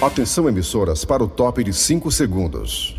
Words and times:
Atenção, 0.00 0.46
emissoras, 0.46 1.06
para 1.06 1.24
o 1.24 1.26
top 1.26 1.64
de 1.64 1.72
5 1.72 2.10
segundos. 2.12 2.94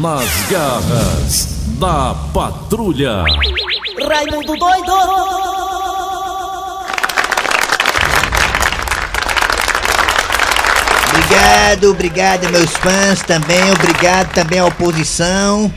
Nas 0.00 0.50
garras 0.50 1.46
da 1.78 2.12
patrulha. 2.34 3.22
Raimundo 4.08 4.56
doido! 4.56 4.92
Obrigado, 11.14 11.90
obrigado 11.90 12.50
meus 12.50 12.72
fãs 12.72 13.22
também, 13.22 13.70
obrigado 13.70 14.34
também 14.34 14.58
à 14.58 14.66
oposição. 14.66 15.72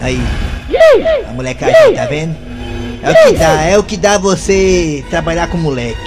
Aí, 0.00 0.18
a 1.28 1.32
molecagem, 1.32 1.94
tá 1.94 2.04
vendo? 2.06 2.36
É 3.02 3.10
o 3.10 3.26
que 3.26 3.32
dá, 3.32 3.62
é 3.62 3.78
o 3.78 3.82
que 3.82 3.96
dá 3.96 4.18
você 4.18 5.04
trabalhar 5.10 5.48
com 5.48 5.58
moleque. 5.58 5.98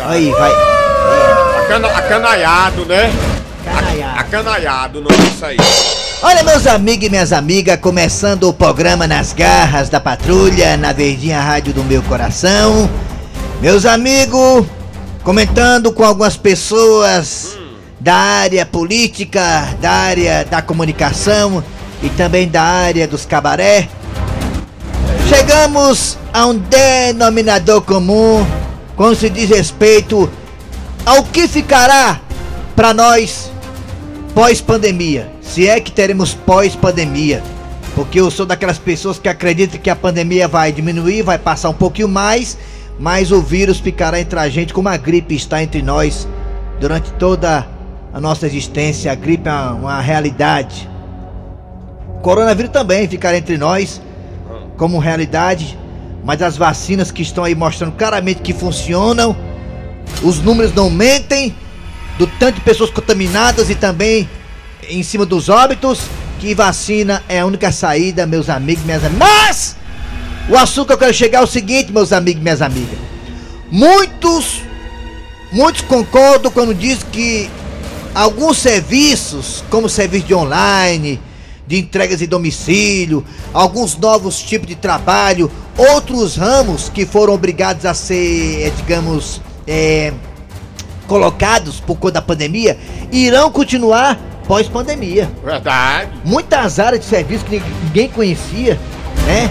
Aí, 0.00 0.30
vai. 0.32 0.50
Acana, 1.64 1.88
acanaiado, 1.88 2.84
né? 2.86 3.12
Canaiado. 3.64 4.18
Acanaiado, 4.18 5.00
não 5.00 5.10
é 5.10 5.28
isso 5.28 5.44
aí. 5.44 5.56
Olha, 6.24 6.42
meus 6.42 6.66
amigos 6.66 7.06
e 7.06 7.10
minhas 7.10 7.32
amigas, 7.32 7.78
começando 7.80 8.48
o 8.48 8.52
programa 8.52 9.06
Nas 9.06 9.32
Garras 9.32 9.88
da 9.88 10.00
Patrulha, 10.00 10.76
na 10.76 10.92
Verdinha 10.92 11.40
Rádio 11.40 11.72
do 11.72 11.84
Meu 11.84 12.02
Coração. 12.02 12.90
Meus 13.60 13.86
amigos, 13.86 14.66
comentando 15.22 15.92
com 15.92 16.04
algumas 16.04 16.36
pessoas 16.36 17.56
da 18.00 18.14
área 18.14 18.66
política, 18.66 19.68
da 19.80 19.90
área 19.90 20.44
da 20.44 20.60
comunicação 20.60 21.62
e 22.02 22.08
também 22.10 22.48
da 22.48 22.62
área 22.62 23.06
dos 23.06 23.24
cabaré. 23.24 23.88
Chegamos 25.28 26.18
a 26.32 26.46
um 26.46 26.58
denominador 26.58 27.80
comum 27.82 28.44
quando 28.96 29.16
se 29.16 29.30
diz 29.30 29.48
respeito 29.50 30.30
ao 31.06 31.24
que 31.24 31.48
ficará 31.48 32.20
para 32.74 32.92
nós 32.92 33.50
pós-pandemia. 34.34 35.30
Se 35.40 35.68
é 35.68 35.80
que 35.80 35.90
teremos 35.90 36.34
pós-pandemia. 36.34 37.42
Porque 37.94 38.20
eu 38.20 38.30
sou 38.30 38.46
daquelas 38.46 38.78
pessoas 38.78 39.18
que 39.18 39.28
acreditam 39.28 39.78
que 39.78 39.90
a 39.90 39.96
pandemia 39.96 40.48
vai 40.48 40.72
diminuir, 40.72 41.22
vai 41.22 41.38
passar 41.38 41.68
um 41.68 41.74
pouquinho 41.74 42.08
mais, 42.08 42.56
mas 42.98 43.30
o 43.30 43.42
vírus 43.42 43.78
ficará 43.78 44.18
entre 44.18 44.38
a 44.38 44.48
gente 44.48 44.72
como 44.72 44.88
a 44.88 44.96
gripe 44.96 45.34
está 45.34 45.62
entre 45.62 45.82
nós 45.82 46.26
durante 46.80 47.12
toda 47.12 47.66
a 48.12 48.20
nossa 48.20 48.46
existência. 48.46 49.12
A 49.12 49.14
gripe 49.14 49.46
é 49.46 49.52
uma, 49.52 49.72
uma 49.72 50.00
realidade. 50.00 50.88
Coronavírus 52.22 52.70
também 52.70 53.08
ficará 53.08 53.36
entre 53.36 53.58
nós 53.58 54.00
como 54.76 54.98
realidade, 54.98 55.76
mas 56.24 56.40
as 56.40 56.56
vacinas 56.56 57.10
que 57.10 57.20
estão 57.20 57.42
aí 57.42 57.54
mostrando 57.54 57.92
claramente 57.92 58.40
que 58.40 58.54
funcionam, 58.54 59.36
os 60.22 60.38
números 60.38 60.72
não 60.72 60.88
mentem, 60.88 61.54
do 62.16 62.26
tanto 62.26 62.56
de 62.56 62.60
pessoas 62.60 62.90
contaminadas 62.90 63.70
e 63.70 63.74
também 63.74 64.28
em 64.88 65.02
cima 65.02 65.26
dos 65.26 65.48
óbitos, 65.48 66.02
que 66.38 66.54
vacina 66.54 67.22
é 67.28 67.40
a 67.40 67.46
única 67.46 67.72
saída, 67.72 68.26
meus 68.26 68.48
amigos, 68.48 68.84
minhas 68.84 69.04
amigas. 69.04 69.28
Mas 69.28 69.76
o 70.48 70.56
assunto 70.56 70.88
que 70.88 70.92
eu 70.92 70.98
quero 70.98 71.14
chegar 71.14 71.40
é 71.40 71.42
o 71.42 71.46
seguinte, 71.46 71.92
meus 71.92 72.12
amigos 72.12 72.40
e 72.40 72.42
minhas 72.44 72.62
amigas. 72.62 72.98
Muitos, 73.70 74.60
muitos 75.50 75.80
concordam 75.82 76.52
quando 76.52 76.74
diz 76.74 77.02
que 77.10 77.50
alguns 78.14 78.58
serviços, 78.58 79.64
como 79.70 79.88
serviço 79.88 80.26
de 80.26 80.34
online, 80.34 81.20
de 81.72 81.78
entregas 81.78 82.20
em 82.20 82.26
domicílio, 82.26 83.24
alguns 83.54 83.96
novos 83.96 84.42
tipos 84.42 84.68
de 84.68 84.74
trabalho, 84.74 85.50
outros 85.74 86.36
ramos 86.36 86.90
que 86.90 87.06
foram 87.06 87.32
obrigados 87.32 87.86
a 87.86 87.94
ser, 87.94 88.66
eh, 88.66 88.72
digamos, 88.76 89.40
é, 89.66 90.12
colocados 91.06 91.80
por 91.80 91.96
conta 91.96 92.14
da 92.14 92.22
pandemia, 92.22 92.78
irão 93.10 93.50
continuar 93.50 94.20
pós-pandemia. 94.46 95.30
Verdade. 95.42 96.10
Muitas 96.26 96.78
áreas 96.78 97.00
de 97.00 97.06
serviço 97.06 97.46
que 97.46 97.62
ninguém 97.84 98.10
conhecia, 98.10 98.78
né? 99.24 99.50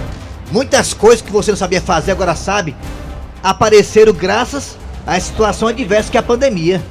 Muitas 0.52 0.94
coisas 0.94 1.24
que 1.24 1.32
você 1.32 1.50
não 1.50 1.58
sabia 1.58 1.82
fazer, 1.82 2.12
agora 2.12 2.36
sabe, 2.36 2.76
apareceram 3.42 4.14
graças 4.14 4.78
à 5.08 5.20
situação 5.20 5.70
adversa 5.70 6.12
que 6.12 6.18
é 6.18 6.20
a 6.20 6.24
pandemia. 6.24 6.84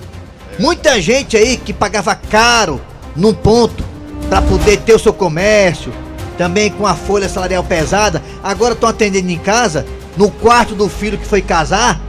Muita 0.59 1.01
gente 1.01 1.37
aí 1.37 1.57
que 1.57 1.73
pagava 1.73 2.17
caro 2.17 2.81
num 3.15 3.33
ponto 3.33 3.90
para 4.31 4.41
poder 4.43 4.79
ter 4.79 4.95
o 4.95 4.99
seu 4.99 5.13
comércio, 5.13 5.93
também 6.39 6.71
com 6.71 6.87
a 6.87 6.95
folha 6.95 7.29
salarial 7.29 7.65
pesada, 7.65 8.23
agora 8.43 8.73
estão 8.75 8.89
atendendo 8.89 9.29
em 9.29 9.37
casa, 9.37 9.85
no 10.17 10.31
quarto 10.31 10.75
do 10.75 10.89
filho 10.89 11.19
que 11.19 11.27
foi 11.27 11.43
casar 11.43 12.01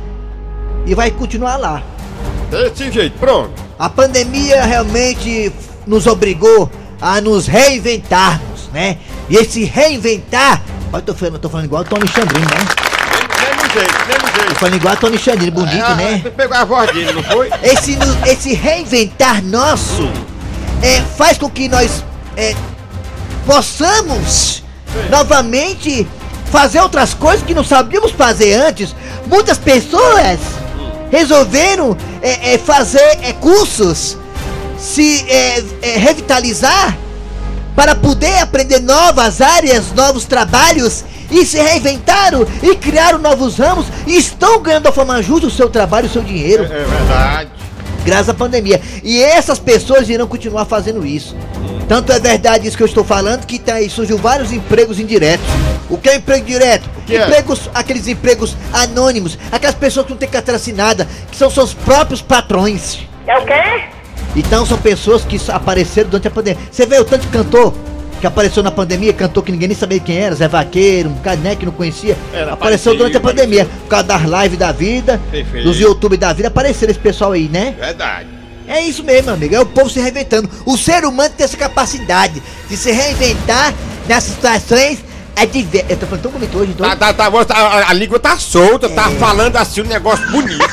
e 0.85 0.93
vai 0.93 1.09
continuar 1.11 1.57
lá. 1.57 1.81
Desse 2.49 2.91
jeito, 2.91 3.17
pronto. 3.17 3.51
A 3.79 3.89
pandemia 3.89 4.63
realmente 4.63 5.51
nos 5.87 6.05
obrigou 6.05 6.69
a 7.01 7.19
nos 7.19 7.47
reinventarmos, 7.47 8.69
né? 8.71 8.97
E 9.27 9.35
esse 9.35 9.63
reinventar. 9.63 10.61
Olha, 10.93 11.01
eu 11.01 11.05
tô 11.05 11.15
falando, 11.15 11.39
tô 11.39 11.49
falando 11.49 11.65
igual 11.65 11.81
o 11.81 11.85
Tony 11.85 12.07
Chandrino, 12.07 12.45
né? 12.45 12.57
Mesmo 13.41 13.73
jeito, 13.73 14.07
mesmo 14.07 14.21
Tô 14.31 14.41
jeito. 14.41 14.55
falando 14.55 14.75
igual 14.75 14.93
o 14.93 14.97
Tony 14.97 15.17
Chandrino, 15.17 15.51
bonito, 15.53 15.83
Ah, 15.85 15.95
né? 15.95 16.21
Pegou 16.37 16.55
a 16.57 16.65
voz 16.65 16.91
dele, 16.91 17.13
não 17.13 17.23
foi? 17.23 17.49
Esse, 17.63 17.97
esse 18.27 18.53
reinventar 18.53 19.43
nosso 19.43 20.07
é, 20.83 21.01
faz 21.17 21.37
com 21.37 21.49
que 21.49 21.67
nós 21.67 22.03
é, 22.41 22.55
possamos 23.45 24.63
novamente 25.11 26.07
fazer 26.51 26.79
outras 26.81 27.13
coisas 27.13 27.45
que 27.45 27.53
não 27.53 27.63
sabíamos 27.63 28.11
fazer 28.11 28.53
antes. 28.53 28.95
Muitas 29.27 29.59
pessoas 29.59 30.39
resolveram 31.11 31.95
é, 32.21 32.53
é, 32.53 32.57
fazer 32.57 33.19
é, 33.21 33.33
cursos, 33.33 34.17
se 34.79 35.23
é, 35.29 35.63
é, 35.83 35.97
revitalizar 35.97 36.97
para 37.75 37.93
poder 37.93 38.39
aprender 38.39 38.79
novas 38.79 39.39
áreas, 39.39 39.91
novos 39.93 40.25
trabalhos 40.25 41.05
e 41.29 41.45
se 41.45 41.57
reinventaram 41.57 42.45
e 42.63 42.75
criaram 42.75 43.19
novos 43.19 43.57
ramos 43.57 43.85
e 44.07 44.17
estão 44.17 44.61
ganhando 44.61 44.83
da 44.83 44.91
forma 44.91 45.21
justa 45.21 45.47
o 45.47 45.51
seu 45.51 45.69
trabalho, 45.69 46.07
o 46.07 46.11
seu 46.11 46.23
dinheiro 46.23 46.63
É 46.63 46.67
verdade. 46.67 47.60
Graças 48.05 48.29
à 48.29 48.33
pandemia. 48.33 48.81
E 49.03 49.21
essas 49.21 49.59
pessoas 49.59 50.09
irão 50.09 50.27
continuar 50.27 50.65
fazendo 50.65 51.05
isso. 51.05 51.35
Tanto 51.87 52.11
é 52.11 52.19
verdade 52.19 52.67
isso 52.67 52.77
que 52.77 52.83
eu 52.83 52.87
estou 52.87 53.03
falando 53.03 53.45
que 53.45 53.59
tá 53.59 53.75
aí, 53.75 53.89
surgiu 53.89 54.17
vários 54.17 54.51
empregos 54.51 54.99
indiretos. 54.99 55.45
O 55.89 55.97
que 55.97 56.09
é 56.09 56.15
emprego 56.15 56.45
direto? 56.45 56.89
que 57.05 57.17
é? 57.17 57.23
empregos, 57.23 57.69
aqueles 57.73 58.07
empregos 58.07 58.55
anônimos, 58.71 59.37
aquelas 59.51 59.75
pessoas 59.75 60.05
que 60.05 60.11
não 60.11 60.17
têm 60.17 60.29
carteira 60.29 60.55
assinada, 60.55 61.07
que 61.29 61.37
são 61.37 61.49
seus 61.49 61.73
próprios 61.73 62.21
patrões. 62.21 62.99
É 63.27 63.37
o 63.37 63.45
quê? 63.45 63.83
Então 64.35 64.65
são 64.65 64.77
pessoas 64.77 65.25
que 65.25 65.37
apareceram 65.49 66.09
durante 66.09 66.27
a 66.27 66.31
pandemia. 66.31 66.61
Você 66.71 66.85
vê 66.85 66.97
o 66.99 67.03
tanto 67.03 67.21
de 67.21 67.27
cantor 67.27 67.73
que 68.21 68.27
apareceu 68.27 68.61
na 68.61 68.69
pandemia, 68.69 69.11
cantor 69.13 69.43
que 69.43 69.51
ninguém 69.51 69.67
nem 69.67 69.75
sabia 69.75 69.99
quem 69.99 70.15
era, 70.15 70.35
Zé 70.35 70.47
Vaqueiro, 70.47 71.09
um 71.09 71.15
cara 71.15 71.37
né, 71.37 71.55
que 71.55 71.65
não 71.65 71.71
conhecia. 71.73 72.15
Era, 72.31 72.53
apareceu 72.53 72.93
apareceu, 72.93 72.95
durante 72.95 73.17
a 73.17 73.19
pandemia. 73.19 73.63
apareceu. 73.63 73.81
Por 73.81 73.89
causa 73.89 74.03
das 74.05 74.21
lives 74.43 74.59
da 74.59 74.71
vida, 74.71 75.19
Perfeito. 75.31 75.63
dos 75.67 75.79
YouTube 75.79 76.15
da 76.17 76.31
vida, 76.31 76.47
apareceram 76.49 76.91
esse 76.91 76.99
pessoal 76.99 77.31
aí, 77.31 77.49
né? 77.49 77.73
Verdade. 77.79 78.27
É 78.67 78.79
isso 78.79 79.03
mesmo, 79.03 79.31
amigo. 79.31 79.55
É 79.55 79.59
o 79.59 79.65
povo 79.65 79.89
se 79.89 79.99
reinventando. 79.99 80.47
O 80.67 80.77
ser 80.77 81.03
humano 81.03 81.33
tem 81.35 81.43
essa 81.43 81.57
capacidade 81.57 82.41
de 82.69 82.77
se 82.77 82.91
reinventar 82.91 83.73
nessas 84.07 84.33
situações 84.35 84.99
adversas. 85.35 85.89
Eu 85.89 85.97
tô 85.97 86.05
falando 86.05 86.21
tão 86.21 86.31
bonito 86.31 86.57
hoje, 86.59 86.71
então. 86.75 86.87
Tá, 86.87 86.95
tá, 86.95 87.13
tá, 87.13 87.25
a 87.39 87.45
tá- 87.45 87.55
a, 87.57 87.89
a 87.89 87.93
língua 87.93 88.19
tá 88.19 88.37
solta, 88.37 88.87
tá 88.87 89.09
É. 89.11 89.15
falando 89.15 89.55
assim 89.57 89.81
um 89.81 89.85
negócio 89.85 90.29
bonito. 90.29 90.63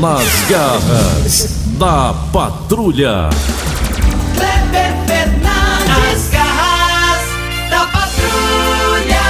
Nas 0.00 0.28
garras 0.48 1.57
da 1.78 2.12
patrulha. 2.32 3.30
Kleber 4.34 4.92
Fernandes, 5.06 6.28
garras 6.30 7.22
da 7.70 7.86
patrulha. 7.86 9.22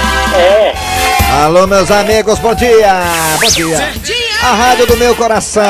Alô, 1.43 1.67
meus 1.67 1.91
amigos, 1.91 2.39
bom 2.39 2.55
dia! 2.55 3.03
Bom 3.39 3.47
dia! 3.49 3.93
A 4.41 4.53
rádio 4.55 4.87
do 4.87 4.97
meu 4.97 5.15
coração! 5.15 5.63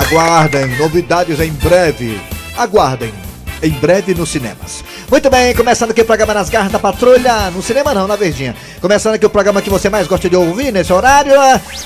Aguardem, 0.00 0.68
novidades 0.78 1.40
em 1.40 1.50
breve. 1.50 2.20
Aguardem, 2.56 3.12
em 3.60 3.70
breve 3.70 4.14
nos 4.14 4.28
cinemas. 4.28 4.84
Muito 5.10 5.30
bem, 5.30 5.54
começando 5.54 5.90
aqui 5.90 6.02
o 6.02 6.04
programa 6.04 6.34
Nas 6.34 6.50
Garras 6.50 6.70
da 6.70 6.78
Patrulha, 6.78 7.50
no 7.50 7.62
cinema 7.62 7.94
não, 7.94 8.06
na 8.06 8.14
Verdinha. 8.14 8.54
Começando 8.78 9.14
aqui 9.14 9.24
o 9.24 9.30
programa 9.30 9.62
que 9.62 9.70
você 9.70 9.88
mais 9.88 10.06
gosta 10.06 10.28
de 10.28 10.36
ouvir 10.36 10.70
nesse 10.70 10.92
horário, 10.92 11.32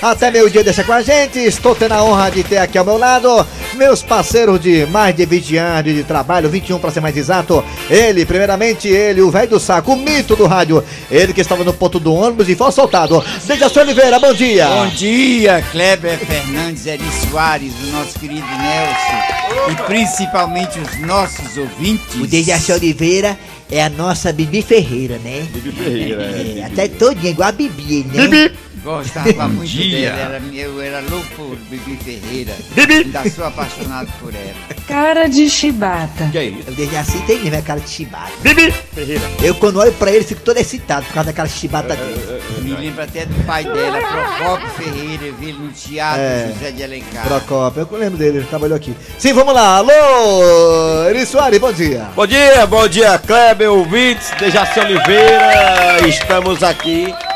até 0.02 0.28
meio 0.28 0.50
dia 0.50 0.64
deixa 0.64 0.82
com 0.82 0.92
a 0.92 1.02
gente. 1.02 1.38
Estou 1.38 1.72
tendo 1.72 1.92
a 1.92 2.02
honra 2.02 2.32
de 2.32 2.42
ter 2.42 2.58
aqui 2.58 2.76
ao 2.76 2.84
meu 2.84 2.98
lado 2.98 3.46
meus 3.74 4.02
parceiros 4.02 4.60
de 4.60 4.86
mais 4.86 5.14
de 5.14 5.24
20 5.24 5.56
anos 5.56 5.94
de 5.94 6.02
trabalho, 6.02 6.48
21 6.48 6.80
para 6.80 6.90
ser 6.90 7.00
mais 7.00 7.16
exato. 7.16 7.64
Ele, 7.88 8.26
primeiramente, 8.26 8.88
ele, 8.88 9.20
o 9.20 9.30
velho 9.30 9.50
do 9.50 9.60
saco, 9.60 9.92
o 9.92 9.96
mito 9.96 10.34
do 10.34 10.46
rádio. 10.46 10.82
Ele 11.10 11.32
que 11.32 11.40
estava 11.40 11.62
no 11.62 11.72
ponto 11.72 12.00
do 12.00 12.12
ônibus 12.12 12.48
e 12.48 12.56
foi 12.56 12.72
soltado. 12.72 13.24
Dejaci 13.46 13.78
Oliveira, 13.78 14.18
bom 14.18 14.34
dia. 14.34 14.66
Bom 14.66 14.88
dia, 14.88 15.62
Kleber 15.70 16.18
Fernandes, 16.18 16.86
Eri 16.86 17.04
Soares, 17.30 17.72
o 17.84 17.86
nosso 17.92 18.18
querido 18.18 18.46
Nelson 18.46 19.41
e 19.70 19.74
principalmente 19.86 20.78
os 20.78 21.00
nossos 21.00 21.56
ouvintes. 21.56 22.14
O 22.20 22.26
Dejaci 22.26 22.72
Oliveira 22.72 23.38
é 23.70 23.82
a 23.82 23.88
nossa 23.90 24.32
Bibi 24.32 24.62
Ferreira, 24.62 25.18
né? 25.18 25.46
Bibi 25.52 25.72
Ferreira, 25.72 26.22
É, 26.22 26.64
até 26.64 26.88
todinha, 26.88 27.30
igual 27.30 27.48
a 27.48 27.52
Bibi, 27.52 28.04
né? 28.12 28.26
Bibi! 28.28 28.52
Gostava 28.82 29.46
muito 29.48 29.70
dia. 29.70 30.10
dela, 30.12 30.34
era, 30.36 30.42
eu 30.54 30.80
era 30.80 31.00
louco 31.08 31.26
por 31.36 31.56
Bibi 31.70 31.96
Ferreira. 31.96 32.52
Bibi! 32.72 32.94
Ainda 32.94 33.30
sou 33.30 33.44
apaixonado 33.44 34.08
por 34.20 34.34
ela. 34.34 34.54
Cara 34.88 35.28
de 35.28 35.48
chibata. 35.48 36.28
Que 36.32 36.38
é 36.38 36.44
isso? 36.46 36.70
O 36.70 36.74
Dejaci 36.74 37.18
tem 37.26 37.38
mesmo 37.38 37.58
a 37.58 37.62
cara 37.62 37.80
de 37.80 37.88
chibata. 37.88 38.32
Bibi 38.40 38.72
Ferreira. 38.92 39.22
Eu, 39.40 39.54
quando 39.54 39.78
olho 39.78 39.92
pra 39.92 40.10
ele, 40.10 40.24
fico 40.24 40.40
todo 40.42 40.56
excitado 40.58 41.06
por 41.06 41.14
causa 41.14 41.26
daquela 41.28 41.48
chibata 41.48 41.94
dele. 41.94 42.42
Me 42.62 42.72
lembra 42.74 43.04
até 43.04 43.24
do 43.26 43.34
pai 43.46 43.64
dela, 43.64 43.98
Procopio 44.38 44.68
Ferreira, 44.70 45.24
eu 45.26 45.34
vi 45.34 45.48
ele 45.50 45.58
no 45.58 45.70
teatro 45.70 46.20
É. 46.20 46.52
José 46.52 46.70
de 46.72 46.82
Alencar. 46.84 47.26
Procópio, 47.26 47.88
eu 47.90 47.98
lembro 47.98 48.18
dele, 48.18 48.38
ele 48.38 48.46
trabalhou 48.46 48.76
aqui. 48.76 48.94
Sim, 49.18 49.32
vamos 49.32 49.54
lá. 49.54 49.76
Alô, 49.78 51.08
Eri 51.08 51.24
Soares, 51.26 51.58
bom 51.60 51.72
dia. 51.72 52.08
Bom 52.14 52.26
dia, 52.26 52.66
bom 52.66 52.86
dia, 52.88 53.18
Kleber, 53.18 53.70
ouvintes, 53.70 54.30
Dejaci 54.38 54.80
Oliveira. 54.80 56.06
Estamos 56.08 56.62
aqui, 56.62 57.06
né? 57.06 57.31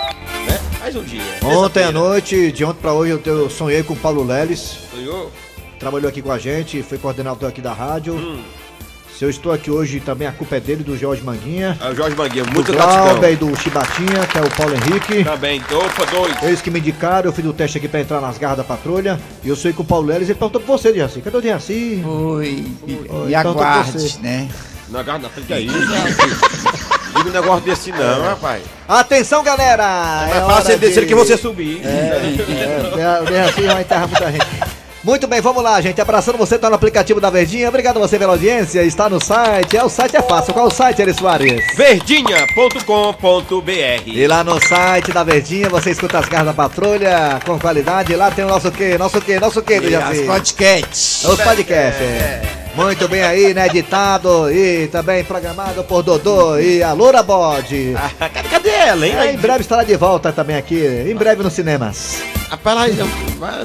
Mais 0.86 0.94
um 0.94 1.02
dia. 1.02 1.20
Ontem 1.42 1.82
à 1.82 1.90
noite, 1.90 2.52
de 2.52 2.64
ontem 2.64 2.78
pra 2.80 2.92
hoje, 2.92 3.10
eu, 3.10 3.18
te- 3.18 3.28
eu 3.28 3.50
sonhei 3.50 3.82
com 3.82 3.94
o 3.94 3.96
Paulo 3.96 4.22
Leles. 4.22 4.78
Sonhou? 4.94 5.32
Trabalhou 5.80 6.08
aqui 6.08 6.22
com 6.22 6.30
a 6.30 6.38
gente, 6.38 6.80
foi 6.80 6.96
coordenador 6.96 7.48
aqui 7.48 7.60
da 7.60 7.72
rádio. 7.72 8.38
Se 9.18 9.24
eu 9.24 9.28
estou 9.28 9.50
aqui 9.50 9.68
hoje, 9.68 9.98
também 9.98 10.28
a 10.28 10.32
culpa 10.32 10.54
é 10.58 10.60
dele, 10.60 10.84
do 10.84 10.96
Jorge 10.96 11.24
Manguinha. 11.24 11.76
É 11.80 11.90
o 11.90 11.94
Jorge 11.96 12.14
Manguinha, 12.14 12.44
muito 12.44 12.72
gratidão. 12.72 13.28
E 13.32 13.34
do 13.34 13.56
Chibatinha, 13.56 14.26
que 14.30 14.38
é 14.38 14.42
o 14.42 14.50
Paulo 14.50 14.74
Henrique. 14.76 15.24
Também, 15.24 15.60
opa, 15.72 16.04
dois. 16.08 16.40
Eles 16.44 16.62
que 16.62 16.70
me 16.70 16.78
indicaram, 16.78 17.30
eu 17.30 17.32
fiz 17.32 17.44
o 17.44 17.52
teste 17.52 17.78
aqui 17.78 17.88
pra 17.88 18.00
entrar 18.00 18.20
nas 18.20 18.38
garras 18.38 18.58
da 18.58 18.62
patrulha. 18.62 19.18
E 19.42 19.48
eu 19.48 19.56
sonhei 19.56 19.74
com 19.74 19.82
o 19.82 19.86
Paulo 19.86 20.06
Leles. 20.06 20.28
Ele 20.28 20.38
perguntou 20.38 20.60
pra 20.60 20.72
você, 20.76 20.92
Dejaci. 20.92 21.20
Cadê 21.20 21.36
o 21.36 21.40
Dejaci? 21.40 22.00
Oi, 22.06 22.64
Oi, 22.86 23.32
e 23.32 23.32
com 23.42 23.48
aguarde, 23.48 24.18
né? 24.22 24.48
Na 24.88 25.02
garra 25.02 25.18
da 25.18 25.28
frente, 25.30 25.52
é 25.52 25.60
isso? 25.62 25.76
Diga 27.16 27.28
um 27.28 27.32
negócio 27.32 27.64
desse 27.64 27.92
não, 27.92 28.22
rapaz. 28.22 28.62
Atenção, 28.88 29.42
galera! 29.42 30.28
É 30.32 30.38
hora 30.38 30.54
fácil 30.54 30.72
ele 30.72 30.80
descer 30.80 31.00
de- 31.02 31.06
que 31.06 31.14
você 31.14 31.36
subir. 31.36 31.80
É, 31.84 33.20
o 33.22 33.24
Dejaci 33.24 33.62
vai 33.62 33.82
enterrar 33.82 34.08
muita 34.08 34.30
gente. 34.32 34.46
Muito 35.04 35.28
bem, 35.28 35.40
vamos 35.40 35.62
lá, 35.62 35.80
gente. 35.80 36.00
Abraçando 36.00 36.36
você, 36.36 36.58
tá 36.58 36.68
no 36.68 36.74
aplicativo 36.74 37.20
da 37.20 37.30
Verdinha. 37.30 37.68
Obrigado 37.68 37.96
a 37.96 38.00
você 38.00 38.18
pela 38.18 38.32
audiência. 38.32 38.82
Está 38.82 39.08
no 39.08 39.22
site. 39.22 39.76
É, 39.76 39.84
o 39.84 39.88
site 39.88 40.16
é 40.16 40.22
fácil. 40.22 40.52
Qual 40.52 40.66
é 40.66 40.68
o 40.68 40.72
site, 40.72 41.00
Eri 41.00 41.14
Soares? 41.14 41.64
Verdinha.com.br 41.76 44.02
E 44.06 44.26
lá 44.26 44.42
no 44.42 44.60
site 44.66 45.12
da 45.12 45.22
Verdinha 45.22 45.68
você 45.68 45.90
escuta 45.90 46.18
as 46.18 46.26
garras 46.26 46.48
da 46.48 46.54
patrulha 46.54 47.38
com 47.46 47.56
qualidade. 47.58 48.16
Lá 48.16 48.30
tem 48.32 48.44
o 48.44 48.48
nosso 48.48 48.70
quê? 48.72 48.98
Nosso 48.98 49.20
quê? 49.20 49.38
Nosso 49.38 49.62
quê, 49.62 49.76
E 49.76 49.80
Dejaci? 49.80 50.22
podcasts. 50.24 51.24
Os 51.24 51.40
podcasts. 51.40 52.02
é. 52.02 52.65
Muito 52.76 53.08
bem 53.08 53.22
aí, 53.22 53.54
né? 53.54 53.66
Editado 53.66 54.52
e 54.52 54.86
também 54.88 55.24
programado 55.24 55.82
por 55.82 56.02
Dodô 56.02 56.58
e 56.58 56.82
a 56.82 56.92
Loura 56.92 57.22
Bode. 57.22 57.94
Ah, 57.96 58.28
cadê, 58.28 58.48
cadê 58.50 58.70
ela, 58.70 59.06
hein? 59.06 59.14
É, 59.16 59.32
em 59.32 59.38
breve 59.38 59.62
estará 59.62 59.82
de 59.82 59.96
volta 59.96 60.30
também 60.30 60.56
aqui, 60.56 60.76
em 60.76 61.14
breve 61.16 61.42
nos 61.42 61.54
cinemas. 61.54 62.22
Rapaz, 62.48 62.96
ela 62.98 63.08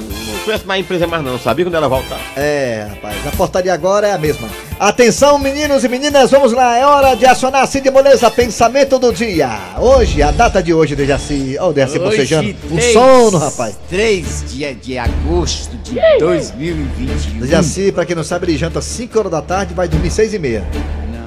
não 0.00 0.38
conhece 0.44 0.66
mais 0.66 0.80
empresa 0.80 1.06
mais 1.06 1.22
não, 1.24 1.38
sabia 1.38 1.64
quando 1.64 1.74
ela 1.76 1.88
voltar? 1.88 2.18
É, 2.36 2.88
rapaz, 2.90 3.26
a 3.26 3.30
portaria 3.30 3.72
agora 3.72 4.08
é 4.08 4.12
a 4.12 4.18
mesma. 4.18 4.48
Atenção, 4.78 5.38
meninos 5.38 5.84
e 5.84 5.88
meninas, 5.88 6.32
vamos 6.32 6.52
lá, 6.52 6.76
é 6.76 6.84
hora 6.84 7.14
de 7.14 7.24
acionar 7.24 7.64
Cid 7.68 7.88
Moleza, 7.90 8.28
pensamento 8.30 8.98
do 8.98 9.12
dia. 9.12 9.48
Hoje, 9.78 10.20
a 10.20 10.32
data 10.32 10.60
de 10.60 10.74
hoje, 10.74 10.96
Dejaci. 10.96 11.56
Ô, 11.60 11.72
Dejaci 11.72 11.98
bocejando. 12.00 12.54
Um 12.70 12.76
três- 12.76 12.92
sono, 12.92 13.38
rapaz. 13.38 13.76
3 13.88 14.44
de, 14.52 14.74
de 14.74 14.98
agosto 14.98 15.76
de 15.76 16.00
2021. 16.18 17.40
Dejaci, 17.40 17.92
pra 17.92 18.04
quem 18.04 18.16
não 18.16 18.24
sabe, 18.24 18.46
ele 18.46 18.58
janta 18.58 18.80
5 18.82 19.16
horas 19.16 19.30
da 19.30 19.40
tarde 19.42 19.72
e 19.72 19.76
vai 19.76 19.86
dormir 19.86 20.10
6 20.10 20.34
e 20.34 20.38
meia. 20.40 20.64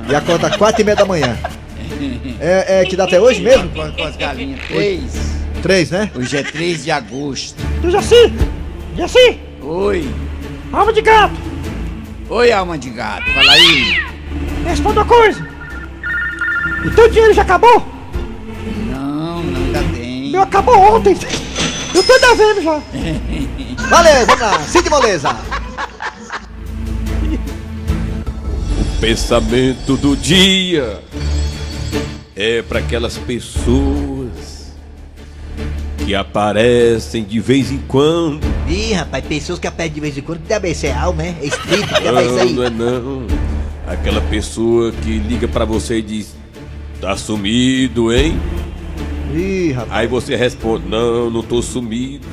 E 0.09 0.13
acorda 0.13 0.49
4 0.57 0.81
e 0.81 0.83
meia 0.83 0.95
da 0.97 1.05
manhã. 1.05 1.37
É, 2.37 2.81
é 2.81 2.85
que 2.85 2.97
data 2.97 3.15
é 3.15 3.19
hoje 3.21 3.41
mesmo? 3.41 3.69
Com, 3.69 3.89
com 3.93 4.03
as 4.03 4.17
galinhas. 4.17 4.59
3. 4.67 5.01
3, 5.65 5.89
né? 5.89 6.11
Hoje 6.13 6.37
é 6.37 6.43
3 6.43 6.83
de 6.83 6.91
agosto. 6.91 7.59
Dejaci! 7.81 8.31
Dejaci! 8.93 9.39
Oi. 9.63 10.07
Alma 10.71 10.93
de 10.93 11.01
gato! 11.01 11.33
Oi, 12.29 12.51
alma 12.51 12.77
de 12.77 12.91
gato. 12.91 13.25
Fala 13.33 13.51
aí. 13.51 13.99
Responda 14.63 15.01
uma 15.01 15.05
coisa! 15.07 15.43
O 16.85 16.91
teu 16.91 17.09
dinheiro 17.09 17.33
já 17.33 17.41
acabou? 17.41 17.83
Não, 18.91 19.41
não 19.41 19.65
ainda 19.65 19.83
tem. 19.95 20.29
Meu 20.29 20.43
acabou 20.43 20.77
ontem. 20.77 21.17
Eu 21.95 22.03
tô 22.03 22.19
devendo 22.19 22.61
já. 22.61 22.79
Valeu, 23.89 24.25
vamos 24.27 24.41
lá. 24.41 24.59
Cid 24.59 24.87
Moleza. 24.87 25.35
Pensamento 29.01 29.97
do 29.97 30.15
dia 30.15 31.01
é 32.35 32.61
para 32.61 32.77
aquelas 32.77 33.17
pessoas 33.17 34.24
que 36.05 36.13
aparecem 36.13 37.23
de 37.23 37.39
vez 37.39 37.71
em 37.71 37.79
quando. 37.87 38.41
Ih, 38.67 38.93
rapaz, 38.93 39.25
pessoas 39.25 39.57
que 39.57 39.67
apertam 39.67 39.95
de 39.95 40.01
vez 40.01 40.17
em 40.17 40.21
quando. 40.21 40.39
Deve 40.39 40.73
ser 40.75 40.91
alma, 40.91 41.23
é? 41.23 41.35
É 41.41 41.45
espírito, 41.45 41.87
que 41.93 42.01
deve 42.01 42.21
isso 42.21 42.35
Não, 42.35 42.45
não 42.53 42.61
aí. 42.61 42.67
é 42.67 42.69
não. 42.69 43.27
Aquela 43.87 44.21
pessoa 44.21 44.91
que 44.91 45.17
liga 45.17 45.47
pra 45.47 45.65
você 45.65 45.97
e 45.97 46.01
diz: 46.01 46.35
Tá 47.01 47.17
sumido, 47.17 48.13
hein? 48.13 48.39
Ih, 49.33 49.71
rapaz. 49.71 49.91
Aí 49.99 50.07
você 50.07 50.35
responde: 50.35 50.87
Não, 50.87 51.29
não 51.29 51.41
tô 51.41 51.61
sumido. 51.61 52.25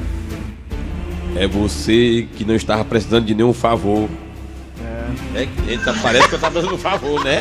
É 1.35 1.47
você 1.47 2.29
que 2.37 2.45
não 2.45 2.55
estava 2.55 2.85
precisando 2.85 3.25
de 3.25 3.35
nenhum 3.35 3.55
favor. 3.55 4.07
É, 5.35 5.47
que 5.47 5.71
ele 5.71 5.83
tá- 5.85 5.95
parece 6.03 6.29
que 6.29 6.35
eu 6.35 6.39
tava 6.39 6.61
dando 6.61 6.75
um 6.75 6.79
favor, 6.79 7.23
né? 7.25 7.41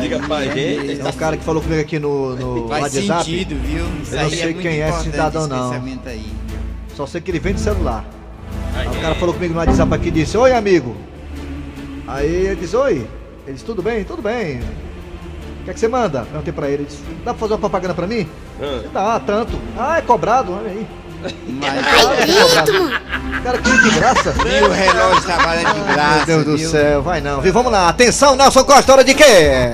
Liga 0.00 0.18
pra 0.20 0.42
gente. 0.44 0.96
Tem 0.96 1.06
um 1.06 1.12
cara 1.12 1.36
que 1.36 1.44
falou 1.44 1.62
comigo 1.62 1.80
aqui 1.80 1.98
no, 1.98 2.36
no 2.36 2.68
Faz 2.68 2.82
WhatsApp. 2.94 3.24
sentido, 3.24 3.56
viu? 3.64 3.84
Isso 4.02 4.14
Eu 4.14 4.18
não 4.18 4.24
aí 4.26 4.30
sei 4.36 4.50
é 4.50 4.54
quem 4.54 4.80
é 4.80 4.92
cidadão, 4.92 5.46
não. 5.46 5.72
aí. 6.06 6.26
Só 6.96 7.06
sei 7.06 7.20
que 7.20 7.30
ele 7.30 7.38
vende 7.38 7.60
celular. 7.60 8.04
Aí 8.74 8.86
o 8.86 9.00
cara 9.00 9.14
falou 9.14 9.34
comigo 9.34 9.52
no 9.54 9.60
WhatsApp 9.60 9.92
aqui 9.94 10.08
e 10.08 10.10
disse: 10.12 10.36
Oi, 10.36 10.52
amigo. 10.52 10.96
Aí 12.06 12.26
ele 12.46 12.56
disse: 12.56 12.76
Oi. 12.76 13.06
Ele 13.46 13.52
disse: 13.54 13.64
Tudo 13.64 13.82
bem? 13.82 14.04
Tudo 14.04 14.22
bem. 14.22 14.60
O 15.60 15.64
que 15.64 15.70
é 15.70 15.74
que 15.74 15.80
você 15.80 15.88
manda? 15.88 16.22
Perguntei 16.22 16.52
pra 16.52 16.66
ele. 16.68 16.82
Ele 16.82 16.84
disse: 16.86 17.02
Dá 17.24 17.32
pra 17.32 17.34
fazer 17.34 17.52
uma 17.54 17.58
propaganda 17.58 17.94
pra 17.94 18.06
mim? 18.06 18.26
Ah. 18.60 18.82
Dá, 18.92 19.20
tanto. 19.20 19.58
Ah, 19.78 19.98
é 19.98 20.02
cobrado, 20.02 20.52
olha 20.52 20.70
aí. 20.70 20.86
Mas. 21.46 22.68
O 23.38 23.42
cara 23.42 23.58
queria 23.58 23.82
de 23.82 23.90
graça. 23.90 24.34
nem 24.44 24.62
o 24.62 24.70
relógio 24.70 25.22
trabalha 25.22 25.64
de 25.72 25.80
graça. 25.92 26.26
Meu 26.26 26.26
Deus 26.26 26.44
do 26.44 26.56
viu? 26.56 26.70
céu, 26.70 27.02
vai 27.02 27.20
não. 27.20 27.40
Viu? 27.40 27.52
Vamos 27.52 27.72
lá. 27.72 27.88
Atenção, 27.88 28.36
Nelson 28.36 28.64
Costa, 28.64 28.92
hora 28.92 29.04
de 29.04 29.14
quê? 29.14 29.72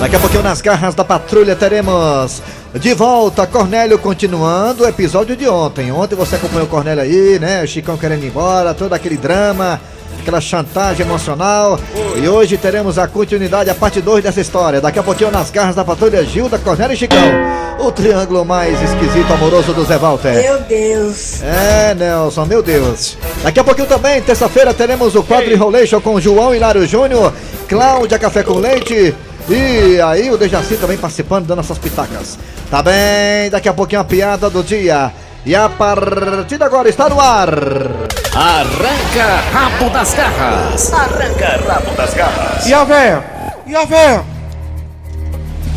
Daqui 0.00 0.16
a 0.16 0.20
pouquinho 0.20 0.42
nas 0.42 0.60
garras 0.60 0.94
da 0.94 1.04
patrulha 1.04 1.56
teremos 1.56 2.42
de 2.74 2.92
volta 2.92 3.46
Cornélio 3.46 3.98
continuando 3.98 4.84
o 4.84 4.88
episódio 4.88 5.34
de 5.36 5.48
ontem. 5.48 5.90
Ontem 5.90 6.14
você 6.14 6.36
acompanhou 6.36 6.66
o 6.66 6.68
Cornélio 6.68 7.02
aí, 7.02 7.38
né? 7.38 7.62
O 7.62 7.66
Chicão 7.66 7.96
querendo 7.96 8.24
ir 8.24 8.26
embora, 8.26 8.74
todo 8.74 8.92
aquele 8.92 9.16
drama, 9.16 9.80
aquela 10.26 10.40
chantagem 10.40 11.06
emocional. 11.06 11.78
E 12.16 12.28
hoje 12.28 12.56
teremos 12.56 12.98
a 12.98 13.06
continuidade, 13.06 13.70
a 13.70 13.74
parte 13.74 14.00
2 14.00 14.24
dessa 14.24 14.40
história. 14.40 14.80
Daqui 14.80 14.98
a 14.98 15.02
pouquinho 15.02 15.30
nas 15.30 15.50
garras 15.50 15.76
da 15.76 15.84
patrulha 15.84 16.24
Gilda, 16.24 16.58
Cornélio 16.58 16.94
e 16.94 16.96
Chicão. 16.96 17.18
O 17.78 17.92
triângulo 17.92 18.44
mais 18.44 18.80
esquisito, 18.82 19.32
amoroso 19.32 19.72
do 19.72 19.84
Zé 19.84 19.96
Walter. 19.96 20.34
Meu 20.34 20.60
Deus. 20.62 21.42
É, 21.42 21.94
Nelson, 21.94 22.44
meu 22.44 22.62
Deus. 22.62 23.16
Daqui 23.42 23.60
a 23.60 23.64
pouquinho 23.64 23.86
também, 23.86 24.20
terça-feira, 24.20 24.74
teremos 24.74 25.14
o 25.14 25.22
quadro 25.22 25.52
Enrolation 25.52 26.00
com 26.00 26.20
João 26.20 26.54
Hilário 26.54 26.84
Júnior, 26.86 27.32
Cláudia 27.68 28.18
Café 28.18 28.42
com 28.42 28.54
Leite 28.54 29.14
e 29.48 30.00
aí 30.00 30.28
o 30.30 30.36
Dejaci 30.36 30.76
também 30.76 30.98
participando, 30.98 31.46
dando 31.46 31.60
essas 31.60 31.78
pitacas. 31.78 32.36
Tá 32.68 32.82
bem, 32.82 33.48
daqui 33.48 33.68
a 33.68 33.74
pouquinho 33.74 34.00
a 34.00 34.04
piada 34.04 34.50
do 34.50 34.64
dia. 34.64 35.12
E 35.44 35.54
a 35.54 35.68
partir 35.68 36.58
de 36.58 36.64
agora 36.64 36.88
está 36.88 37.08
no 37.08 37.20
ar. 37.20 38.25
Arranca 38.38 39.40
rabo 39.50 39.88
das 39.88 40.12
garras. 42.12 42.66
E 42.66 42.74
a 42.74 42.84
véia? 42.84 43.24
E 43.66 43.74
a 43.74 43.86
véia? 43.86 44.24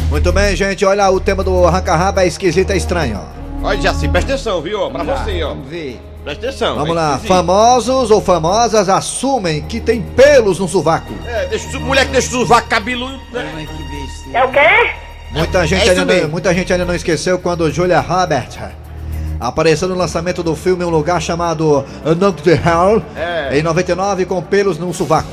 Muito 0.09 0.33
bem, 0.33 0.57
gente, 0.57 0.83
olha 0.83 1.09
o 1.09 1.21
tema 1.21 1.41
do 1.41 1.65
arranca-rabo 1.65 2.19
é 2.19 2.27
esquisito, 2.27 2.71
é 2.71 2.75
estranho. 2.75 3.17
ó. 3.63 3.65
Olha, 3.65 3.79
Jaci, 3.79 4.09
presta 4.09 4.33
atenção, 4.33 4.61
viu? 4.61 4.81
ó, 4.81 4.89
Pra 4.89 5.03
Vamos 5.03 5.15
lá, 5.15 5.23
você, 5.23 5.41
ó. 5.41 5.49
Vamos 5.49 5.69
ver. 5.69 6.01
Presta 6.25 6.47
atenção. 6.47 6.75
Vamos 6.75 6.89
é 6.89 6.93
lá, 6.93 7.07
esquisito. 7.11 7.27
famosos 7.29 8.11
ou 8.11 8.19
famosas 8.19 8.89
assumem 8.89 9.61
que 9.61 9.79
tem 9.79 10.01
pelos 10.01 10.59
no 10.59 10.67
sovaco. 10.67 11.13
É, 11.25 11.45
deixa 11.45 11.77
o 11.77 11.79
mulher 11.79 12.07
que 12.07 12.11
deixa 12.11 12.27
o 12.27 12.31
sovaco 12.31 12.67
cabeludo. 12.67 13.21
né? 13.31 13.53
Ai, 13.55 13.67
que 13.67 13.83
besteira. 13.83 14.37
É 14.37 14.43
o 14.43 14.51
quê? 14.51 14.91
Muita 15.31 15.65
gente, 15.65 15.81
isso 15.81 15.91
ainda 15.91 16.21
não, 16.23 16.29
muita 16.29 16.53
gente 16.53 16.73
ainda 16.73 16.83
não 16.83 16.95
esqueceu 16.95 17.39
quando 17.39 17.71
Julia 17.71 18.01
Roberts 18.01 18.57
apareceu 19.39 19.87
no 19.87 19.95
lançamento 19.95 20.43
do 20.43 20.55
filme 20.55 20.83
em 20.83 20.87
um 20.87 20.89
lugar 20.89 21.21
chamado 21.21 21.85
Knock 22.17 22.41
the 22.43 22.51
Hell 22.53 23.01
É. 23.15 23.57
em 23.57 23.63
99 23.63 24.25
com 24.25 24.41
pelos 24.41 24.77
no 24.77 24.93
sovaco. 24.93 25.29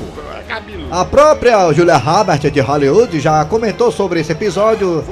Cabeludo. 0.47 0.87
A 0.95 1.03
própria 1.03 1.73
Julia 1.73 1.97
Roberts 1.97 2.49
de 2.51 2.61
Hollywood 2.61 3.19
já 3.19 3.43
comentou 3.43 3.91
sobre 3.91 4.21
esse 4.21 4.31
episódio. 4.31 5.03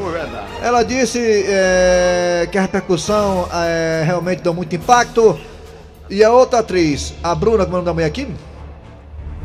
Ela 0.61 0.81
disse 0.81 1.19
é, 1.45 2.47
que 2.49 2.57
a 2.57 2.61
repercussão 2.61 3.45
é, 3.53 4.01
realmente 4.05 4.41
deu 4.41 4.53
muito 4.53 4.73
impacto. 4.73 5.37
E 6.09 6.23
a 6.23 6.31
outra 6.31 6.59
atriz, 6.59 7.13
a 7.21 7.35
Bruna, 7.35 7.65
como 7.65 7.77
é 7.77 7.79
o 7.79 7.83
nome 7.83 7.85
da 7.85 7.93
mulher 7.93 8.05
aqui? 8.07 8.27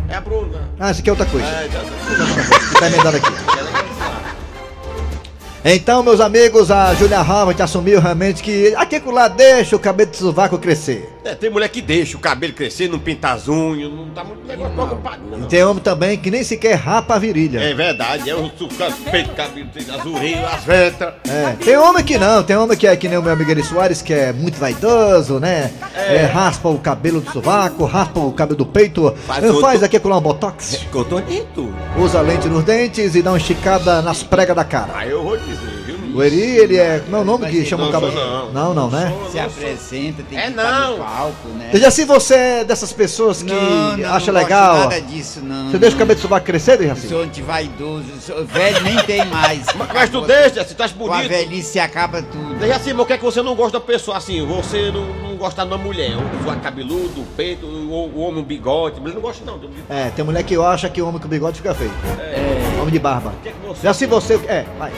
É 0.09 0.15
a 0.15 0.21
Bruna. 0.21 0.69
Ah, 0.79 0.91
essa 0.91 1.01
aqui 1.01 1.09
é 1.09 1.13
outra 1.13 1.27
coisa. 1.27 1.47
É, 1.47 1.69
já- 1.69 1.81
que 1.81 2.81
tá 2.81 2.87
emendado 2.87 3.17
aqui. 3.17 3.80
Então, 5.63 6.03
meus 6.03 6.21
amigos, 6.21 6.71
a 6.71 6.95
Julia 6.95 7.21
Roberts 7.21 7.61
assumiu 7.61 8.01
realmente 8.01 8.43
que 8.43 8.75
aqui 8.77 8.99
lá 9.05 9.29
deixa 9.29 9.77
o 9.77 9.79
cabelo 9.79 10.11
de 10.11 10.17
sovaco 10.17 10.57
crescer. 10.57 11.20
É, 11.25 11.35
tem 11.35 11.51
mulher 11.51 11.69
que 11.69 11.83
deixa 11.83 12.17
o 12.17 12.21
cabelo 12.21 12.53
crescer, 12.55 12.89
não 12.89 12.99
pinta 12.99 13.31
as 13.33 13.47
unhas, 13.47 13.93
não 13.93 14.09
tá 14.11 14.25
muito 14.25 14.47
negócio 14.47 14.73
preocupado, 14.73 15.23
não. 15.31 15.41
E 15.41 15.47
tem 15.49 15.63
homem 15.63 15.83
também 15.83 16.17
que 16.17 16.31
nem 16.31 16.43
sequer 16.43 16.75
rapa 16.77 17.15
a 17.15 17.19
virilha. 17.19 17.59
É 17.61 17.75
verdade, 17.75 18.31
é 18.31 18.35
o 18.35 18.51
peito, 19.11 19.31
cabelo, 19.31 19.69
tem 19.69 19.95
as 19.95 20.07
orelhas, 20.07 20.55
as 20.55 20.65
ventas. 20.65 21.15
É, 21.29 21.57
tem 21.63 21.77
homem 21.77 22.03
que 22.03 22.19
não, 22.19 22.43
tem 22.43 22.57
homem 22.57 22.77
que 22.77 22.87
é 22.87 22.97
que 22.97 23.07
nem 23.09 23.19
o 23.19 23.23
meu 23.23 23.33
amigo 23.33 23.51
Eri 23.51 23.63
Soares, 23.63 24.01
que 24.01 24.15
é 24.15 24.33
muito 24.33 24.59
vaidoso, 24.59 25.39
né? 25.39 25.71
É, 25.95 26.25
raspa 26.25 26.69
o 26.69 26.79
cabelo 26.79 27.21
do 27.21 27.31
sovaco, 27.31 27.85
raspa 27.85 28.21
o 28.21 28.33
cabelo 28.33 28.57
do 28.57 28.67
peito, 28.67 29.15
Faz 29.27 29.61
faz, 29.61 29.83
aqui 29.83 30.01
com 30.01 30.09
um 30.11 30.21
botox, 30.21 30.87
Cotonito. 30.91 31.73
usa 31.99 32.21
lente 32.21 32.49
nos 32.49 32.65
dentes 32.65 33.15
e 33.15 33.23
dá 33.23 33.33
uma 33.33 33.39
esticada 33.39 34.01
nas 34.01 34.23
pregas 34.23 34.57
da 34.57 34.65
cara. 34.65 34.93
Aí 34.95 35.11
eu 35.11 35.23
vou 35.23 35.37
dizer? 35.37 35.70
O 36.15 36.23
Eri, 36.23 36.41
ele 36.41 36.77
é. 36.77 37.01
Como 37.01 37.17
é 37.17 37.21
o 37.21 37.25
nome 37.25 37.45
Mas 37.45 37.51
que 37.53 37.65
chama 37.65 37.89
o 37.89 37.91
sou, 37.93 38.01
não. 38.13 38.53
Não, 38.53 38.75
não, 38.75 38.91
né? 38.91 39.13
Se 39.31 39.39
apresenta, 39.39 40.23
tem 40.23 40.39
que 40.39 40.45
É, 40.45 40.49
estar 40.49 40.81
não. 40.81 40.99
no 40.99 41.05
palco, 41.05 41.49
né? 41.51 41.71
Veja 41.73 41.91
se 41.91 42.05
você 42.05 42.35
é 42.35 42.65
dessas 42.65 42.93
pessoas 42.93 43.43
que 43.43 43.53
Não, 43.53 43.97
não, 43.97 44.13
acha 44.15 44.33
não 44.33 44.41
legal. 44.41 44.75
Gosto 44.77 44.89
nada 44.91 45.01
disso, 45.03 45.41
não. 45.43 45.71
Você 45.71 45.79
deixa 45.79 45.97
o 45.97 45.99
cabelo 45.99 46.19
do 46.19 46.23
sovaco 46.23 46.47
crescer, 46.47 46.77
Dejaci? 46.79 47.09
sou 47.09 47.23
antivaidoso, 47.23 48.05
sou 48.21 48.45
velho 48.45 48.81
nem 48.83 48.97
tem 49.05 49.25
mais. 49.27 49.65
Mas 49.95 50.11
tu 50.11 50.21
deixa, 50.23 50.65
se 50.65 50.75
tu 50.75 50.83
acha 50.83 50.95
Com 50.95 51.05
a 51.13 51.17
bonito. 51.17 51.29
velhice 51.29 51.79
acaba 51.79 52.23
tudo. 52.23 52.55
Deixa 52.59 52.77
assim, 52.77 52.93
mas 52.93 53.03
o 53.03 53.07
que 53.07 53.13
é 53.13 53.19
que 53.19 53.25
você 53.25 53.43
não 53.43 53.55
gosta 53.55 53.79
da 53.79 53.85
pessoa 53.85 54.17
assim? 54.17 54.45
Você 54.47 54.91
não, 54.91 55.07
não 55.31 55.37
gosta 55.37 55.63
de 55.63 55.69
uma 55.69 55.79
mulher, 55.79 56.13
o 56.17 56.43
suado 56.45 56.61
cabeludo, 56.61 57.21
o 57.21 57.27
peito, 57.37 57.67
o, 57.67 58.13
o 58.15 58.21
homem, 58.21 58.43
o 58.43 58.45
bigode. 58.45 59.01
Mas 59.01 59.15
não 59.15 59.21
gosta 59.21 59.45
não. 59.45 59.61
É, 59.89 60.11
tem 60.11 60.25
mulher 60.25 60.43
que 60.43 60.57
acha 60.57 60.89
que 60.89 61.01
o 61.01 61.09
homem 61.09 61.21
com 61.21 61.29
bigode 61.29 61.57
fica 61.59 61.75
feio. 61.75 61.93
É. 62.19 62.81
Homem 62.81 62.93
de 62.93 62.99
barba. 62.99 63.33
que 63.43 63.49
é 63.49 63.53
que 63.53 63.67
você- 63.67 63.83
Já 63.83 63.95
se 63.95 64.07
você. 64.07 64.35
É, 64.47 64.65
vai. 64.79 64.93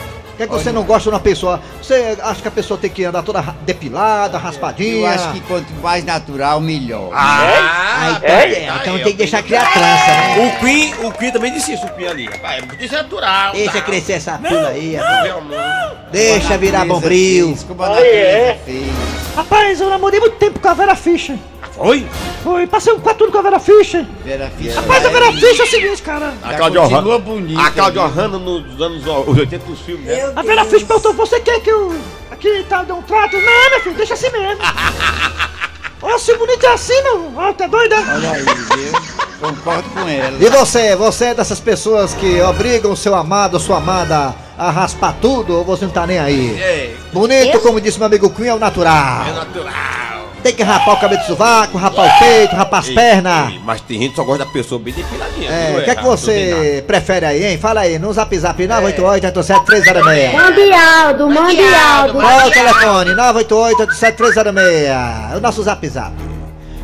Que 0.47 0.53
é 0.53 0.57
que 0.57 0.63
você 0.63 0.71
não 0.71 0.83
gosta 0.83 1.03
de 1.03 1.09
uma 1.09 1.19
pessoa? 1.19 1.61
Você 1.81 2.17
acha 2.21 2.41
que 2.41 2.47
a 2.47 2.51
pessoa 2.51 2.77
tem 2.77 2.89
que 2.89 3.05
andar 3.05 3.23
toda 3.23 3.41
depilada, 3.61 4.37
raspadinha? 4.37 4.93
Eu 4.93 5.07
acho 5.07 5.31
que 5.31 5.39
quanto 5.41 5.71
mais 5.81 6.03
natural, 6.03 6.59
melhor. 6.59 7.11
Ah, 7.13 8.17
então, 8.17 8.29
é, 8.29 8.65
então 8.81 8.95
tem 8.97 9.11
que 9.13 9.13
deixar 9.13 9.41
criar 9.41 9.71
trança, 9.71 10.07
né? 10.07 10.53
O 10.57 10.59
Queen, 10.59 10.93
o 11.05 11.11
Queen 11.11 11.31
também 11.31 11.53
disse 11.53 11.73
isso, 11.73 11.85
o 11.85 11.89
Queen 11.91 12.07
ali. 12.07 12.25
Rapaz, 12.25 12.65
isso 12.79 12.93
é 12.93 12.97
natural. 12.97 13.53
Deixa 13.53 13.71
tá? 13.71 13.81
crescer 13.81 14.13
essa 14.13 14.37
pula 14.37 14.67
aí, 14.67 14.95
rapaz. 14.95 15.23
Meu 15.23 15.37
amor. 15.37 15.97
Deixa 16.11 16.57
virar 16.57 16.85
bombril. 16.85 17.57
Como 17.67 17.83
a 17.83 17.89
natureza 17.89 18.57
fez. 18.65 18.87
Rapaz, 19.35 19.81
eu 19.81 19.89
namorei 19.89 20.19
muito 20.19 20.35
tempo 20.35 20.59
com 20.59 20.67
a 20.67 20.73
Vera 20.73 20.95
Fischer. 20.95 21.37
Foi? 21.73 22.05
Foi, 22.43 22.67
passei 22.67 22.93
um 22.93 22.99
quatro 22.99 23.31
com 23.31 23.37
a 23.37 23.41
Vera 23.41 23.59
Fischer. 23.59 24.05
Vera 24.23 24.51
Fischer. 24.55 24.75
Rapaz, 24.75 25.05
a 25.05 25.09
Vera 25.09 25.31
Fischer 25.33 25.59
é 25.59 25.63
o 25.63 25.67
seguinte, 25.67 26.01
cara. 26.03 26.33
A 26.43 26.51
Já 26.51 26.57
Claudia 26.57 26.81
continua 26.81 27.17
Hanna. 27.17 27.61
A 27.61 27.71
Claudia 27.71 28.07
viu? 28.07 28.15
Hanna 28.15 28.37
nos 28.37 28.81
anos 28.81 29.07
ó, 29.07 29.21
os 29.21 29.37
80 29.37 29.65
dos 29.65 29.79
filmes, 29.79 30.05
né? 30.05 30.32
A 30.35 30.41
Vera 30.41 30.65
Fischer 30.65 30.87
perguntou, 30.87 31.13
você 31.13 31.39
quer 31.39 31.59
que 31.61 31.69
eu 31.69 31.93
aqui 32.31 32.65
tá, 32.67 32.83
dê 32.83 32.91
um 32.91 33.01
trato? 33.01 33.35
Não, 33.37 33.69
meu 33.69 33.81
filho, 33.81 33.95
deixa 33.95 34.13
assim 34.15 34.29
mesmo. 34.31 34.61
Ó, 36.01 36.17
se 36.17 36.35
bonita 36.35 36.67
é 36.67 36.73
assim, 36.73 37.01
meu. 37.03 37.31
Ó, 37.37 37.53
tá 37.53 37.65
doida? 37.67 37.95
Olha 37.95 38.31
aí, 38.31 38.43
viu? 38.43 38.91
Concordo 39.39 39.89
com 39.89 40.07
ela. 40.07 40.37
E 40.39 40.49
você? 40.49 40.95
Você 40.95 41.25
é 41.25 41.33
dessas 41.33 41.59
pessoas 41.59 42.13
que 42.13 42.41
obrigam 42.41 42.91
o 42.91 42.97
seu 42.97 43.15
amado 43.15 43.53
ou 43.53 43.59
sua 43.59 43.77
amada 43.77 44.35
a 44.57 44.69
raspar 44.69 45.15
tudo 45.21 45.57
ou 45.57 45.63
você 45.63 45.85
não 45.85 45.91
tá 45.91 46.05
nem 46.05 46.19
aí? 46.19 46.61
É, 46.61 46.95
Bonito, 47.13 47.59
como 47.61 47.79
disse 47.79 47.97
meu 47.97 48.07
amigo 48.07 48.29
Queen, 48.29 48.49
é 48.49 48.53
o 48.53 48.59
natural. 48.59 49.25
é 49.27 49.31
natural. 49.33 50.02
Tem 50.43 50.53
que 50.53 50.61
rapar 50.61 50.95
o 50.95 50.99
cabelo 50.99 51.21
do 51.21 51.25
sovaco, 51.25 51.77
rapar 51.77 52.05
o 52.05 52.19
peito, 52.19 52.53
rapar 52.55 52.81
as 52.81 52.89
Ei, 52.89 52.95
pernas. 52.95 53.51
ei, 53.51 53.61
Mas 53.63 53.81
tem 53.81 53.99
gente 53.99 54.09
que 54.11 54.15
só 54.17 54.23
gosta 54.25 54.43
da 54.43 54.51
pessoa 54.51 54.79
bem 54.79 54.93
depiladinha. 54.93 55.49
É, 55.49 55.77
o 55.79 55.83
que 55.83 55.89
é 55.89 55.95
que 55.95 56.03
você 56.03 56.83
prefere 56.85 57.25
aí, 57.25 57.45
hein? 57.45 57.57
Fala 57.57 57.81
aí, 57.81 57.97
no 57.97 58.11
zap 58.11 58.37
zap 58.37 58.61
988-87306. 58.61 60.33
Mande 60.33 60.73
Aldo, 60.73 61.29
mande 61.29 61.61
Aldo. 61.73 62.13
Qual 62.13 62.41
é 62.41 62.45
o 62.45 62.51
telefone? 62.51 63.11
988-87306. 63.11 65.33
É 65.33 65.37
o 65.37 65.39
nosso 65.39 65.63
zap 65.63 65.87
zap. 65.87 66.11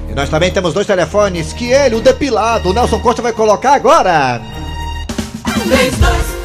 E 0.10 0.16
nós 0.16 0.30
também 0.30 0.52
temos 0.52 0.74
dois 0.74 0.88
telefones 0.88 1.54
que 1.54 1.70
ele, 1.72 1.96
o 1.96 2.02
depilado, 2.02 2.70
o 2.70 2.74
Nelson 2.74 3.00
Costa 3.00 3.22
vai 3.22 3.34
colocar 3.34 3.74
agora. 3.74 4.42
3261 5.44 6.39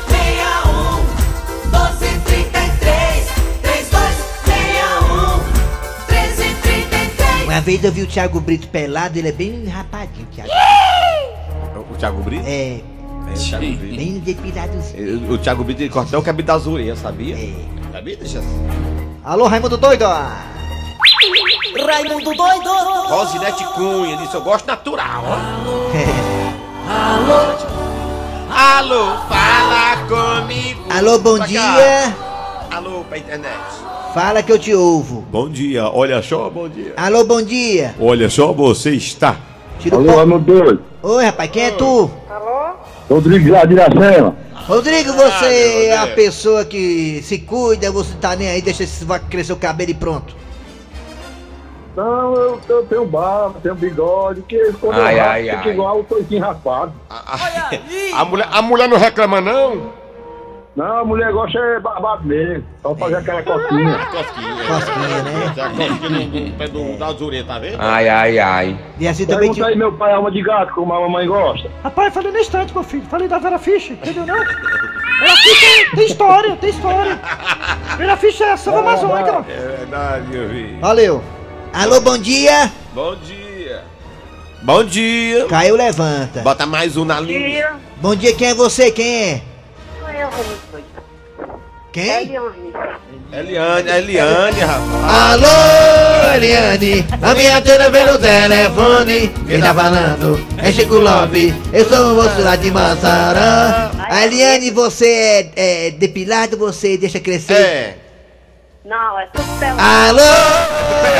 Uma 7.54 7.60
vez 7.60 7.84
eu 7.84 7.92
vi 7.92 8.02
o 8.02 8.06
Thiago 8.08 8.40
Brito 8.40 8.66
pelado, 8.66 9.16
ele 9.16 9.28
é 9.28 9.32
bem 9.32 9.64
rapadinho, 9.68 10.26
Thiago. 10.34 10.50
O 11.88 11.94
Thiago 11.96 12.20
Brito? 12.20 12.44
É, 12.44 12.80
É, 12.80 13.30
o 13.30 13.34
Thiago 13.38 13.64
Brito. 13.76 13.96
bem 13.96 14.18
depiladozinho. 14.18 15.32
O 15.32 15.38
Thiago 15.38 15.62
Brito 15.62 15.82
ele 15.82 15.88
corta 15.88 16.08
até 16.08 16.18
o 16.18 16.22
cabelo 16.22 16.46
das 16.48 16.66
orelhas, 16.66 16.98
sabia? 16.98 17.36
É. 17.36 17.54
Sabia? 17.92 18.16
Deixa 18.16 18.40
assim. 18.40 18.66
Alô, 19.22 19.46
Raimundo 19.46 19.76
Doido! 19.76 20.04
Raimundo 21.86 22.34
doido 22.34 22.70
Rosinete 23.08 23.64
Cunha 23.74 24.16
disse: 24.16 24.34
Eu 24.34 24.42
gosto 24.42 24.66
natural. 24.66 25.22
ó. 25.24 25.38
Alô 26.90 27.54
Alô, 28.50 29.16
fala 29.28 29.96
comigo. 30.08 30.86
Alô, 30.90 31.18
bom 31.20 31.36
Pra 31.36 31.46
cá. 31.46 31.52
dia! 31.52 32.16
Alô, 32.72 33.04
pra 33.04 33.16
internet. 33.18 33.54
Fala 34.14 34.42
que 34.44 34.52
eu 34.52 34.58
te 34.58 34.72
ouvo. 34.72 35.22
Bom 35.30 35.48
dia, 35.48 35.88
olha 35.88 36.22
só, 36.22 36.48
bom 36.48 36.68
dia. 36.68 36.92
Alô, 36.96 37.24
bom 37.24 37.42
dia! 37.42 37.96
Olha 38.00 38.30
só, 38.30 38.52
você 38.52 38.90
está. 38.92 39.36
Tira 39.80 39.96
o 39.96 39.98
Alô, 40.08 40.16
Raimundo 40.18 40.44
doido. 40.54 40.82
Oi, 41.02 41.24
rapaz, 41.24 41.50
quem 41.50 41.64
é 41.64 41.70
tu? 41.72 42.08
Rodrigo 43.10 43.50
lá 43.50 43.64
de 43.64 43.74
Iracema. 43.74 44.36
Rodrigo, 44.54 45.10
Ah, 45.10 45.14
você 45.16 45.86
é 45.86 45.96
a 45.98 46.06
pessoa 46.06 46.64
que 46.64 47.20
se 47.24 47.38
cuida, 47.38 47.90
você 47.90 48.14
tá 48.20 48.36
nem 48.36 48.48
aí, 48.48 48.62
deixa 48.62 48.84
esse 48.84 49.04
vaca 49.04 49.26
crescer 49.28 49.52
o 49.52 49.56
cabelo 49.56 49.90
e 49.90 49.94
pronto. 49.94 50.34
Não, 51.96 52.34
eu, 52.34 52.60
eu 52.68 52.86
tenho 52.86 53.04
barba, 53.06 53.58
tenho 53.62 53.74
bigode, 53.74 54.42
que 54.42 54.72
quando 54.80 55.00
Ai, 55.00 55.18
eu 55.18 55.24
ai, 55.24 55.42
fica 55.44 55.56
ai. 55.64 55.70
igual 55.72 56.00
o 56.00 56.04
toicinho 56.04 56.40
raspado. 56.40 56.92
A 57.10 58.24
mulher, 58.24 58.48
a 58.50 58.62
mulher 58.62 58.88
não 58.88 58.96
reclama, 58.96 59.40
não? 59.40 60.03
Não, 60.76 60.98
a 60.98 61.04
mulher 61.04 61.32
gosta 61.32 61.56
é 61.56 61.78
barbado 61.78 62.24
mesmo, 62.24 62.64
só 62.82 62.96
fazer 62.96 63.14
aquela 63.16 63.42
coquinha. 63.44 63.96
Cosquinha. 64.10 64.56
Cosquinha, 64.66 65.22
né? 65.22 65.54
A 65.56 65.70
cosquinha 65.70 66.50
no- 66.50 66.52
pé 66.58 66.66
do- 66.66 66.98
das 66.98 67.20
orelhas, 67.22 67.46
tá 67.46 67.58
vendo? 67.60 67.76
Ai, 67.78 68.08
ai, 68.08 68.38
ai. 68.40 68.78
E 68.98 69.06
assim 69.06 69.24
também 69.24 69.50
Pergunta 69.50 69.68
aí, 69.68 69.76
meu 69.76 69.92
pai, 69.92 70.12
alma 70.12 70.32
de 70.32 70.42
gato, 70.42 70.74
como 70.74 70.92
a 70.92 71.00
mamãe 71.00 71.28
gosta. 71.28 71.70
Rapaz, 71.84 72.12
falei 72.12 72.32
no 72.32 72.38
instante, 72.40 72.74
meu 72.74 72.82
filho. 72.82 73.04
Falei 73.08 73.28
da 73.28 73.38
Vera 73.38 73.56
Fischer, 73.56 73.92
entendeu 73.96 74.26
não? 74.26 74.34
Vera 74.36 75.36
Fischer 75.44 75.90
tem 75.94 76.06
história, 76.06 76.56
tem 76.56 76.70
história. 76.70 77.20
Vera 77.96 78.16
Fischer 78.16 78.48
é 78.48 78.56
samba 78.56 78.80
amazônica, 78.80 79.32
mano. 79.32 79.46
É 79.48 79.76
verdade, 79.76 80.26
meu 80.26 80.48
filho. 80.48 80.80
Valeu. 80.80 81.22
Alô, 81.72 82.00
bom 82.00 82.18
dia. 82.18 82.68
Bom 82.92 83.14
dia. 83.14 83.84
Bom 84.60 84.82
dia. 84.82 85.46
Caiu, 85.46 85.76
levanta. 85.76 86.40
Bota 86.40 86.66
mais 86.66 86.96
um 86.96 87.04
na 87.04 87.20
linha. 87.20 87.74
Bom 87.98 88.16
dia, 88.16 88.34
quem 88.34 88.48
é 88.48 88.54
você? 88.54 88.90
Quem 88.90 89.22
é? 89.34 89.42
Quem? 91.92 92.36
Eliane, 93.32 93.90
a 93.90 93.98
Eliane, 93.98 94.60
rapaz. 94.60 95.42
Alô, 95.44 96.34
Eliane, 96.34 97.06
a 97.22 97.34
minha 97.34 97.60
tela 97.60 97.88
pelo 97.88 98.18
telefone. 98.18 99.28
Quem 99.46 99.60
tá 99.60 99.72
falando 99.72 100.44
é 100.58 100.72
Chico 100.72 100.96
Lopes, 100.96 101.54
eu 101.72 101.88
sou 101.88 102.12
o 102.12 102.16
moço 102.16 102.42
lá 102.42 102.56
de 102.56 102.72
Massarã. 102.72 103.92
A 104.08 104.24
Eliane, 104.24 104.72
você 104.72 105.52
é, 105.54 105.86
é 105.86 105.90
depilado, 105.92 106.56
você 106.56 106.96
deixa 106.96 107.20
crescer? 107.20 107.54
É. 107.54 107.96
Não, 108.84 109.20
é 109.20 109.26
tudo 109.32 109.58
pelado. 109.60 109.80
Alô, 109.80 110.22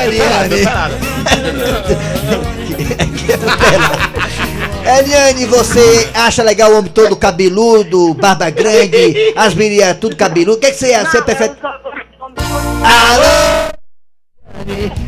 Eliane. 0.04 0.64
Eliane, 4.84 5.46
você 5.46 6.10
acha 6.14 6.42
legal 6.42 6.70
o 6.72 6.78
homem 6.78 6.90
todo 6.92 7.16
cabeludo, 7.16 8.12
barba 8.14 8.50
grande, 8.50 9.32
as 9.34 9.54
meninas 9.54 9.96
tudo 9.98 10.14
cabeludo? 10.14 10.58
O 10.58 10.60
que, 10.60 10.70
que 10.70 10.76
você, 10.78 10.98
você 10.98 11.18
Não, 11.18 11.24
prefere? 11.24 11.50
de. 11.54 11.56
Alô? 12.84 13.74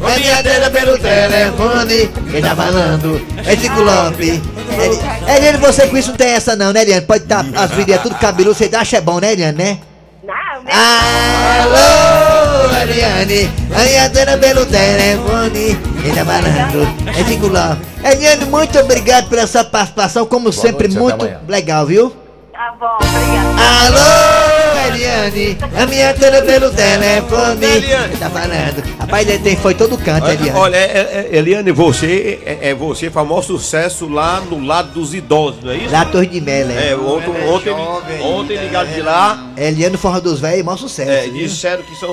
É 0.08 0.18
minha 0.18 0.42
tela 0.42 0.70
pelo 0.70 0.98
telefone. 0.98 2.10
Quem 2.30 2.42
tá 2.42 2.56
falando? 2.56 3.20
É 3.46 3.56
Ciclope. 3.56 4.42
Eli- 4.78 5.36
Eliane, 5.36 5.58
você 5.58 5.86
com 5.86 5.96
isso 5.96 6.10
não 6.10 6.16
tem 6.16 6.30
essa 6.30 6.56
não, 6.56 6.72
né, 6.72 6.82
Eliane? 6.82 7.06
Pode 7.06 7.24
estar 7.24 7.44
as 7.54 7.70
vidas 7.72 8.00
tudo 8.02 8.14
cabeludo, 8.16 8.54
você 8.56 8.70
acha 8.74 9.00
bom, 9.00 9.20
né, 9.20 9.32
Eliane, 9.32 9.56
né? 9.58 9.78
Não, 10.24 10.62
meu 10.62 10.72
Alô, 10.74 12.25
Eliane, 12.70 13.50
a 13.74 13.84
minha 13.84 14.10
tela 14.10 14.36
pelo 14.38 14.66
telefone. 14.66 15.78
Quem 16.02 16.14
tá 16.14 16.24
falando? 16.24 17.08
É 17.08 17.24
Ciclope. 17.24 17.86
Eliane, 18.04 18.44
muito 18.46 18.78
obrigado 18.78 19.28
pela 19.28 19.46
sua 19.46 19.64
participação, 19.64 20.26
como 20.26 20.52
sempre, 20.52 20.88
noite, 20.88 21.18
muito 21.18 21.50
legal, 21.50 21.86
viu? 21.86 22.14
Tá 22.52 22.74
bom, 22.80 22.86
obrigada. 22.96 23.56
Alô, 23.86 24.94
Eliane, 24.94 25.58
a 25.76 25.86
minha 25.86 26.14
tela 26.14 26.42
pelo 26.42 26.70
telefone. 26.70 27.66
Eliane. 27.66 28.16
Tá 28.16 28.30
falando. 28.30 28.96
Rapaz, 28.98 29.28
ele 29.28 29.38
tem, 29.40 29.56
foi 29.56 29.74
todo 29.74 29.98
canto, 29.98 30.26
Eliane. 30.28 30.58
Olha, 30.58 30.76
é, 30.76 31.28
é, 31.32 31.36
Eliane, 31.36 31.70
você 31.72 32.38
é, 32.46 32.70
é 32.70 32.74
você 32.74 33.10
faz 33.10 33.26
o 33.26 33.28
maior 33.28 33.42
sucesso 33.42 34.08
lá 34.08 34.40
no 34.40 34.64
lado 34.64 34.92
dos 34.92 35.12
idosos, 35.12 35.62
não 35.62 35.72
é 35.72 35.76
isso? 35.76 35.92
Lá 35.92 36.04
Torre 36.06 36.26
de 36.26 36.40
Melo, 36.40 36.70
É, 36.70 36.90
é. 36.90 36.96
ontem, 36.96 37.30
é 37.30 37.44
ontem, 37.44 38.22
ontem 38.22 38.54
ela 38.56 38.64
ligaram 38.64 38.90
é 38.90 38.94
de 38.94 39.02
lá, 39.02 39.46
Eliane 39.56 39.96
Forra 39.98 40.20
dos 40.20 40.40
Véis, 40.40 40.64
maior 40.64 40.78
sucesso. 40.78 41.10
é, 41.10 41.22
viu? 41.22 41.46
disseram 41.46 41.82
que 41.82 41.94
são. 41.96 42.08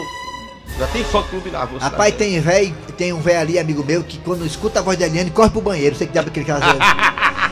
Já 0.77 0.87
tem 0.87 1.03
fã 1.03 1.21
clube 1.23 1.49
lá, 1.49 1.65
você 1.65 1.83
Rapaz, 1.83 2.11
tá 2.11 2.17
tem 2.19 2.39
véi, 2.39 2.73
tem 2.97 3.13
um 3.13 3.19
véi 3.19 3.37
ali, 3.37 3.59
amigo 3.59 3.83
meu, 3.83 4.03
que 4.03 4.17
quando 4.17 4.45
escuta 4.45 4.79
a 4.79 4.81
voz 4.81 4.97
da 4.97 5.05
Eliane, 5.05 5.29
corre 5.29 5.49
pro 5.49 5.61
banheiro. 5.61 5.95
Você 5.95 6.07
que 6.07 6.13
dá 6.13 6.21
pra 6.21 6.31
aquele 6.31 6.45
caso. 6.45 6.65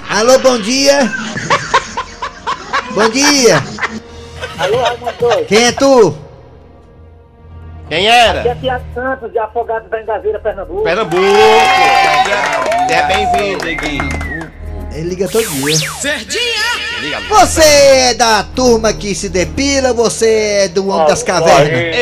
Alô, 0.09 0.39
bom 0.39 0.59
dia. 0.59 0.99
bom 2.93 3.09
dia. 3.09 3.63
Alô, 4.57 4.77
Doido. 5.19 5.45
Quem 5.47 5.65
é 5.65 5.71
tu? 5.71 6.17
Quem 7.87 8.07
era? 8.07 8.39
Aqui 8.39 8.49
é 8.49 8.55
Tiago 8.55 8.85
Santos, 8.93 9.31
de 9.31 9.39
Afogados 9.39 9.89
da 9.89 10.01
Engaveira, 10.01 10.39
Pernambuco. 10.39 10.83
Pernambuco! 10.83 11.21
É 12.89 13.03
bem-vindo, 13.07 13.65
Neguinho. 13.65 14.09
Ele 14.93 15.09
liga 15.09 15.27
todo 15.27 15.43
dia. 15.43 15.77
Liga. 17.01 17.19
Você 17.29 17.61
é 17.61 18.13
da 18.13 18.43
turma 18.43 18.93
que 18.93 19.15
se 19.15 19.29
depila, 19.29 19.93
você 19.93 20.63
é 20.63 20.67
do 20.67 20.87
Homem 20.89 21.07
das 21.07 21.23
Cavernas. 21.23 21.95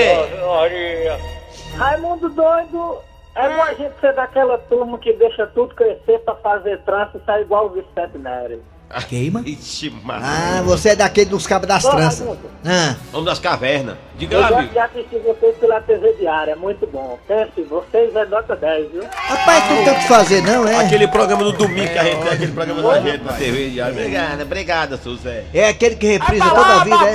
Raimundo 1.79 2.27
Doido, 2.29 2.97
é 3.35 3.47
bom 3.55 3.61
a 3.63 3.73
gente 3.73 3.93
ser 4.01 4.13
daquela 4.13 4.57
turma 4.57 4.97
que 4.99 5.13
deixa 5.13 5.47
tudo 5.47 5.73
crescer 5.73 6.19
pra 6.25 6.35
fazer 6.35 6.77
trança 6.79 7.11
e 7.15 7.25
sair 7.25 7.41
igual 7.43 7.67
o 7.67 7.69
Vicente 7.69 8.17
Nery. 8.17 8.59
Queima? 9.07 9.41
Ixi, 9.45 9.91
mano. 10.03 10.25
Ah, 10.25 10.61
você 10.65 10.89
é 10.89 10.95
daquele 10.95 11.29
dos 11.29 11.45
cabos 11.47 11.67
das 11.67 11.85
Ô, 11.85 11.91
tranças. 11.91 12.19
Raimundo, 12.19 12.49
Ah, 12.65 12.95
Vamos 13.11 13.27
das 13.27 13.39
cavernas. 13.39 13.95
Diga 14.17 14.35
eu 14.35 14.41
lá, 14.41 14.47
gosto 14.49 14.59
amigo. 14.59 14.73
de 14.73 14.79
assistir 14.79 15.19
vocês 15.19 15.55
pela 15.57 15.79
TV 15.79 16.13
diária, 16.13 16.51
é 16.51 16.55
muito 16.55 16.85
bom. 16.87 17.17
Pense, 17.27 17.61
vocês 17.69 18.13
é 18.15 18.25
nota 18.25 18.55
10, 18.57 18.91
viu? 18.91 19.03
rapaz, 19.13 19.63
tu 19.67 19.73
não 19.75 19.83
tem 19.85 19.93
o 19.93 19.95
que 19.95 20.07
fazer, 20.07 20.41
não, 20.41 20.67
é? 20.67 20.83
Aquele 20.83 21.07
programa 21.07 21.43
do 21.43 21.53
domingo 21.53 21.87
que 21.93 21.97
a 21.99 22.03
gente 22.03 22.23
tem, 22.23 22.33
aquele 22.33 22.51
programa 22.51 22.81
da 22.81 22.99
gente 22.99 23.23
na 23.23 23.33
TV. 23.33 23.69
já. 23.69 23.87
Obrigada, 23.89 24.43
obrigada, 24.43 24.97
seu 24.97 25.15
Zé. 25.15 25.45
É 25.53 25.69
aquele 25.69 25.95
que 25.95 26.07
reprisa 26.07 26.49
toda 26.49 26.81
a 26.81 26.83
vida, 26.83 27.05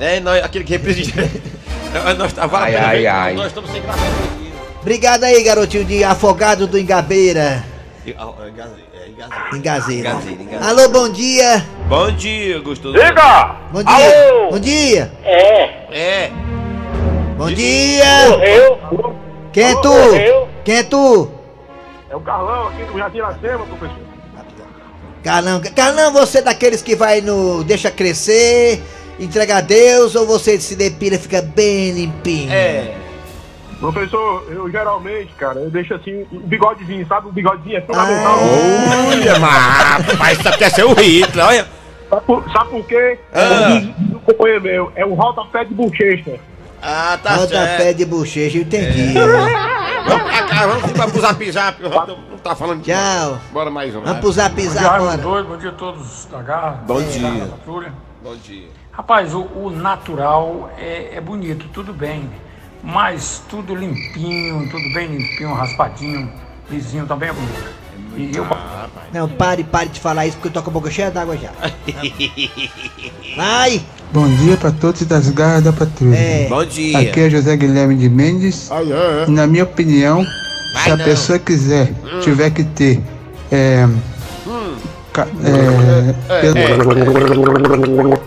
é? 0.00 0.16
É, 0.16 0.20
nós, 0.20 0.42
aquele 0.44 0.64
que 0.64 0.72
representa. 0.72 1.22
nós 2.16 2.34
Ai, 2.52 2.76
ai, 2.76 3.06
ai. 3.06 3.34
Nós 3.34 3.46
estamos 3.46 3.70
sem 3.70 3.80
gravar 3.82 4.00
aqui. 4.00 4.52
Obrigado 4.80 5.24
aí, 5.24 5.42
garotinho 5.42 5.84
de 5.84 6.04
afogado 6.04 6.66
do 6.66 6.78
Engabeira. 6.78 7.64
Ah, 8.18 8.32
é, 8.42 9.54
é. 9.54 9.56
Engazeira. 9.56 10.16
Alô, 10.60 10.88
bom 10.88 11.08
dia. 11.08 11.64
Bom 11.88 12.10
dia, 12.10 12.60
gostoso. 12.60 12.94
Bom 13.72 13.82
dia. 13.82 14.48
Bom 14.50 14.58
dia. 14.58 15.12
É, 15.22 15.62
É. 15.90 16.30
Bom 17.36 17.50
dia. 17.50 18.04
eu, 18.44 18.78
Quem 19.52 19.64
é 19.64 19.80
tu? 19.80 19.92
eu. 19.92 20.48
Quem 20.64 20.76
é 20.76 20.82
tu? 20.82 21.30
É 22.10 22.16
o 22.16 22.20
Carlão 22.20 22.68
aqui 22.68 22.84
do 22.84 22.98
Jardim 22.98 23.18
professor. 23.18 24.04
Carlão, 25.22 25.60
Carlão, 25.74 26.12
você 26.12 26.38
é 26.38 26.42
daqueles 26.42 26.82
que 26.82 26.94
vai 26.94 27.22
no 27.22 27.64
deixa 27.64 27.90
crescer, 27.90 28.82
entrega 29.18 29.58
a 29.58 29.60
Deus 29.60 30.14
ou 30.14 30.26
você 30.26 30.60
se 30.60 30.74
depila 30.76 31.16
e 31.16 31.18
fica 31.18 31.42
bem 31.42 31.92
limpinho? 31.92 32.52
É. 32.52 32.94
Professor, 33.80 34.46
eu 34.50 34.70
geralmente, 34.70 35.32
cara, 35.34 35.60
eu 35.60 35.70
deixo 35.70 35.94
assim, 35.94 36.24
o 36.32 36.38
bigodezinho, 36.40 37.06
sabe? 37.06 37.28
O 37.28 37.32
bigodezinho 37.32 37.76
é 37.76 37.80
fundamental. 37.82 38.38
Ah, 38.38 39.08
Olha, 39.10 39.38
mas 39.38 40.06
rapaz, 40.06 40.38
isso 40.38 40.58
quer 40.58 40.70
ser 40.70 40.84
o 40.84 40.94
Hitler, 40.94 41.44
olha. 41.46 41.66
Sabe, 42.08 42.26
por, 42.26 42.50
sabe 42.52 42.70
por 42.70 42.86
quê? 42.86 43.18
Ah. 43.32 43.78
Diz 43.80 44.14
um 44.14 44.18
companheiro 44.20 44.62
meu, 44.62 44.92
é 44.94 45.04
o 45.04 45.14
rodapé 45.14 45.64
de 45.64 45.74
bochecha. 45.74 46.38
Ah, 46.80 47.18
tá 47.22 47.36
Roda 47.36 47.48
certo. 47.48 47.76
pé 47.78 47.92
de 47.92 48.04
bochecha, 48.04 48.58
eu 48.58 48.62
entendi. 48.62 49.14
Vamos 49.14 50.22
pra 50.30 50.42
cá, 50.44 50.66
vamos 50.66 50.90
embora 50.90 51.10
pro 51.10 51.20
zap 51.20 51.50
zap. 51.52 51.82
o 51.82 51.88
Não 51.88 52.38
tá 52.42 52.54
falando 52.54 52.82
de 52.82 52.92
Tchau. 52.92 53.38
Bora 53.52 53.70
mais 53.70 53.94
um. 53.96 54.02
Vamos 54.02 54.20
pro 54.20 54.32
zap 54.32 54.60
zap 54.68 54.86
agora. 54.86 55.16
Doido, 55.16 55.48
bom 55.48 55.56
dia 55.56 55.70
a 55.70 55.72
todos 55.72 56.26
da 56.26 56.42
Garra. 56.42 56.82
Bom 56.86 57.02
dia. 57.02 57.50
Bom 58.22 58.36
dia. 58.36 58.83
Rapaz, 58.96 59.34
o, 59.34 59.40
o 59.40 59.70
natural 59.70 60.70
é, 60.78 61.16
é 61.16 61.20
bonito, 61.20 61.66
tudo 61.72 61.92
bem. 61.92 62.30
Mas 62.82 63.42
tudo 63.48 63.74
limpinho, 63.74 64.68
tudo 64.70 64.92
bem 64.92 65.08
limpinho, 65.08 65.54
raspadinho, 65.54 66.30
lisinho 66.70 67.06
também 67.06 67.30
é 67.30 67.32
bonito. 67.32 67.84
E 68.16 68.36
eu, 68.36 68.46
Não, 69.12 69.28
pare, 69.28 69.64
pare 69.64 69.88
de 69.88 69.98
falar 69.98 70.26
isso 70.26 70.36
porque 70.36 70.48
eu 70.48 70.52
tô 70.52 70.62
com 70.62 70.70
a 70.70 70.72
boca 70.72 70.90
cheia 70.90 71.10
d'água 71.10 71.36
já. 71.36 71.50
Vai! 73.36 73.82
Bom 74.12 74.28
dia 74.28 74.56
para 74.56 74.70
todos 74.70 75.02
das 75.02 75.28
garras 75.30 75.64
da 75.64 75.72
patrulha. 75.72 76.14
É. 76.16 76.46
Bom 76.48 76.64
dia. 76.64 76.98
Aqui 77.00 77.20
é 77.20 77.30
José 77.30 77.56
Guilherme 77.56 77.96
de 77.96 78.08
Mendes. 78.08 78.70
E 79.26 79.30
na 79.30 79.46
minha 79.46 79.64
opinião, 79.64 80.24
se 80.84 80.90
a 80.90 80.96
não. 80.96 81.04
pessoa 81.04 81.38
quiser, 81.38 81.92
tiver 82.20 82.50
que 82.50 82.62
ter. 82.62 83.00
É, 83.50 83.88
ca- 85.12 85.26
é, 86.30 86.40
pelo- 86.40 88.18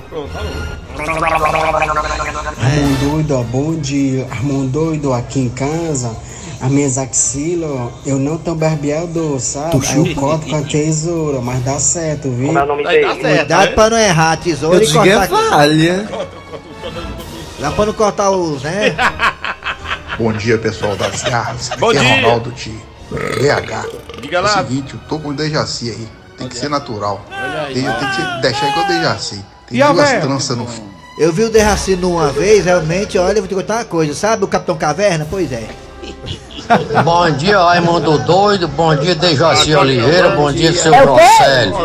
Armando 2.57 2.99
doido, 3.11 3.35
ó, 3.37 3.43
bom 3.43 3.75
dia. 3.75 4.27
Armando 4.31 4.67
doido 4.69 5.13
aqui 5.13 5.39
em 5.41 5.49
casa. 5.49 6.15
As 6.59 6.71
minhas 6.71 6.97
axilas, 6.97 7.91
eu 8.05 8.17
não 8.17 8.35
tô 8.37 8.55
barbeado, 8.55 9.39
sabe? 9.39 9.79
Aí 9.87 9.97
eu 10.09 10.15
corto 10.15 10.47
com 10.47 10.55
a 10.55 10.61
tesoura, 10.63 11.39
mas 11.39 11.63
dá 11.63 11.77
certo, 11.79 12.29
viu? 12.31 12.47
Como 12.47 12.57
é 12.59 12.63
o 12.63 12.65
nome 12.65 12.83
dele? 12.83 13.05
certo. 13.21 13.21
Cuidado 13.37 13.65
né? 13.69 13.75
pra 13.75 13.89
não 13.91 13.97
errar, 13.99 14.37
tesoura 14.37 14.83
e 14.83 14.91
cortar. 14.91 15.27
falha. 15.27 16.09
Dá 17.59 17.71
pra 17.71 17.85
não 17.85 17.93
cortar 17.93 18.31
os, 18.31 18.63
né? 18.63 18.95
Bom 20.17 20.33
dia, 20.33 20.57
pessoal 20.57 20.95
das 20.95 21.21
garras. 21.21 21.69
Bom 21.77 21.89
Aqui 21.91 21.99
dia. 21.99 22.09
é 22.09 22.21
Ronaldo 22.21 22.51
de 22.51 22.69
BH. 22.71 24.19
Diga 24.19 24.37
É 24.37 24.39
o 24.39 24.43
lá. 24.43 24.49
seguinte, 24.57 24.95
eu 24.95 24.99
tô 25.07 25.19
com 25.19 25.29
o 25.29 25.33
Dejaci 25.35 25.91
aí. 25.91 26.07
Tem 26.39 26.47
que 26.47 26.57
ser 26.57 26.69
natural. 26.69 27.23
Tem, 27.71 27.83
tem 27.83 27.93
que 27.93 28.15
ser- 28.15 28.41
deixar 28.41 28.69
igual 28.69 28.85
o 28.85 28.87
Dejaci. 28.87 29.45
Tem 29.69 29.79
E 29.79 29.83
duas 29.83 30.09
véia? 30.09 30.21
tranças 30.21 30.57
no 30.57 30.65
Eu 31.19 31.33
vi 31.33 31.43
o 31.43 31.49
Derracino 31.49 32.11
uma 32.11 32.31
vez, 32.31 32.65
realmente, 32.65 33.17
olha, 33.17 33.37
eu 33.37 33.41
vou 33.41 33.47
te 33.47 33.55
contar 33.55 33.75
uma 33.75 33.85
coisa, 33.85 34.13
sabe 34.13 34.45
o 34.45 34.47
Capitão 34.47 34.77
Caverna? 34.77 35.27
Pois 35.29 35.51
é. 35.51 35.67
Bom 37.03 37.29
dia, 37.31 37.59
Raimundo 37.59 38.17
Doido. 38.19 38.67
Bom 38.67 38.95
dia, 38.95 39.15
Dejaci 39.15 39.75
Oliveira. 39.75 40.29
Bom 40.29 40.51
dia, 40.51 40.73
seu 40.73 40.93
É 40.93 41.01
Grosselio. 41.01 41.75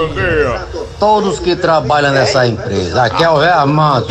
Todos 0.99 1.39
que 1.41 1.57
trabalham 1.57 2.13
nessa 2.13 2.47
empresa. 2.47 3.03
Aqui 3.03 3.23
é 3.25 3.31
o 3.31 3.39
Rei 3.39 3.49
Armando. 3.49 4.07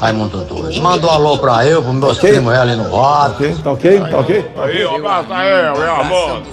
Raimundo 0.00 0.38
Doido. 0.44 0.82
Manda 0.82 1.06
um 1.06 1.10
alô 1.10 1.38
pra 1.38 1.64
eu, 1.66 1.82
pros 1.82 1.94
meus 1.94 2.18
primos 2.18 2.52
aí 2.52 2.58
ali 2.58 2.76
no 2.76 2.94
rato. 2.96 3.44
Tá 3.62 3.72
ok? 3.72 4.00
Tá 4.00 4.18
ok? 4.18 4.50
Aí, 4.56 4.86
um 4.86 4.96
abraço 4.96 5.32
aí, 5.32 5.74
senhor 5.76 5.88
Armando. 5.88 6.46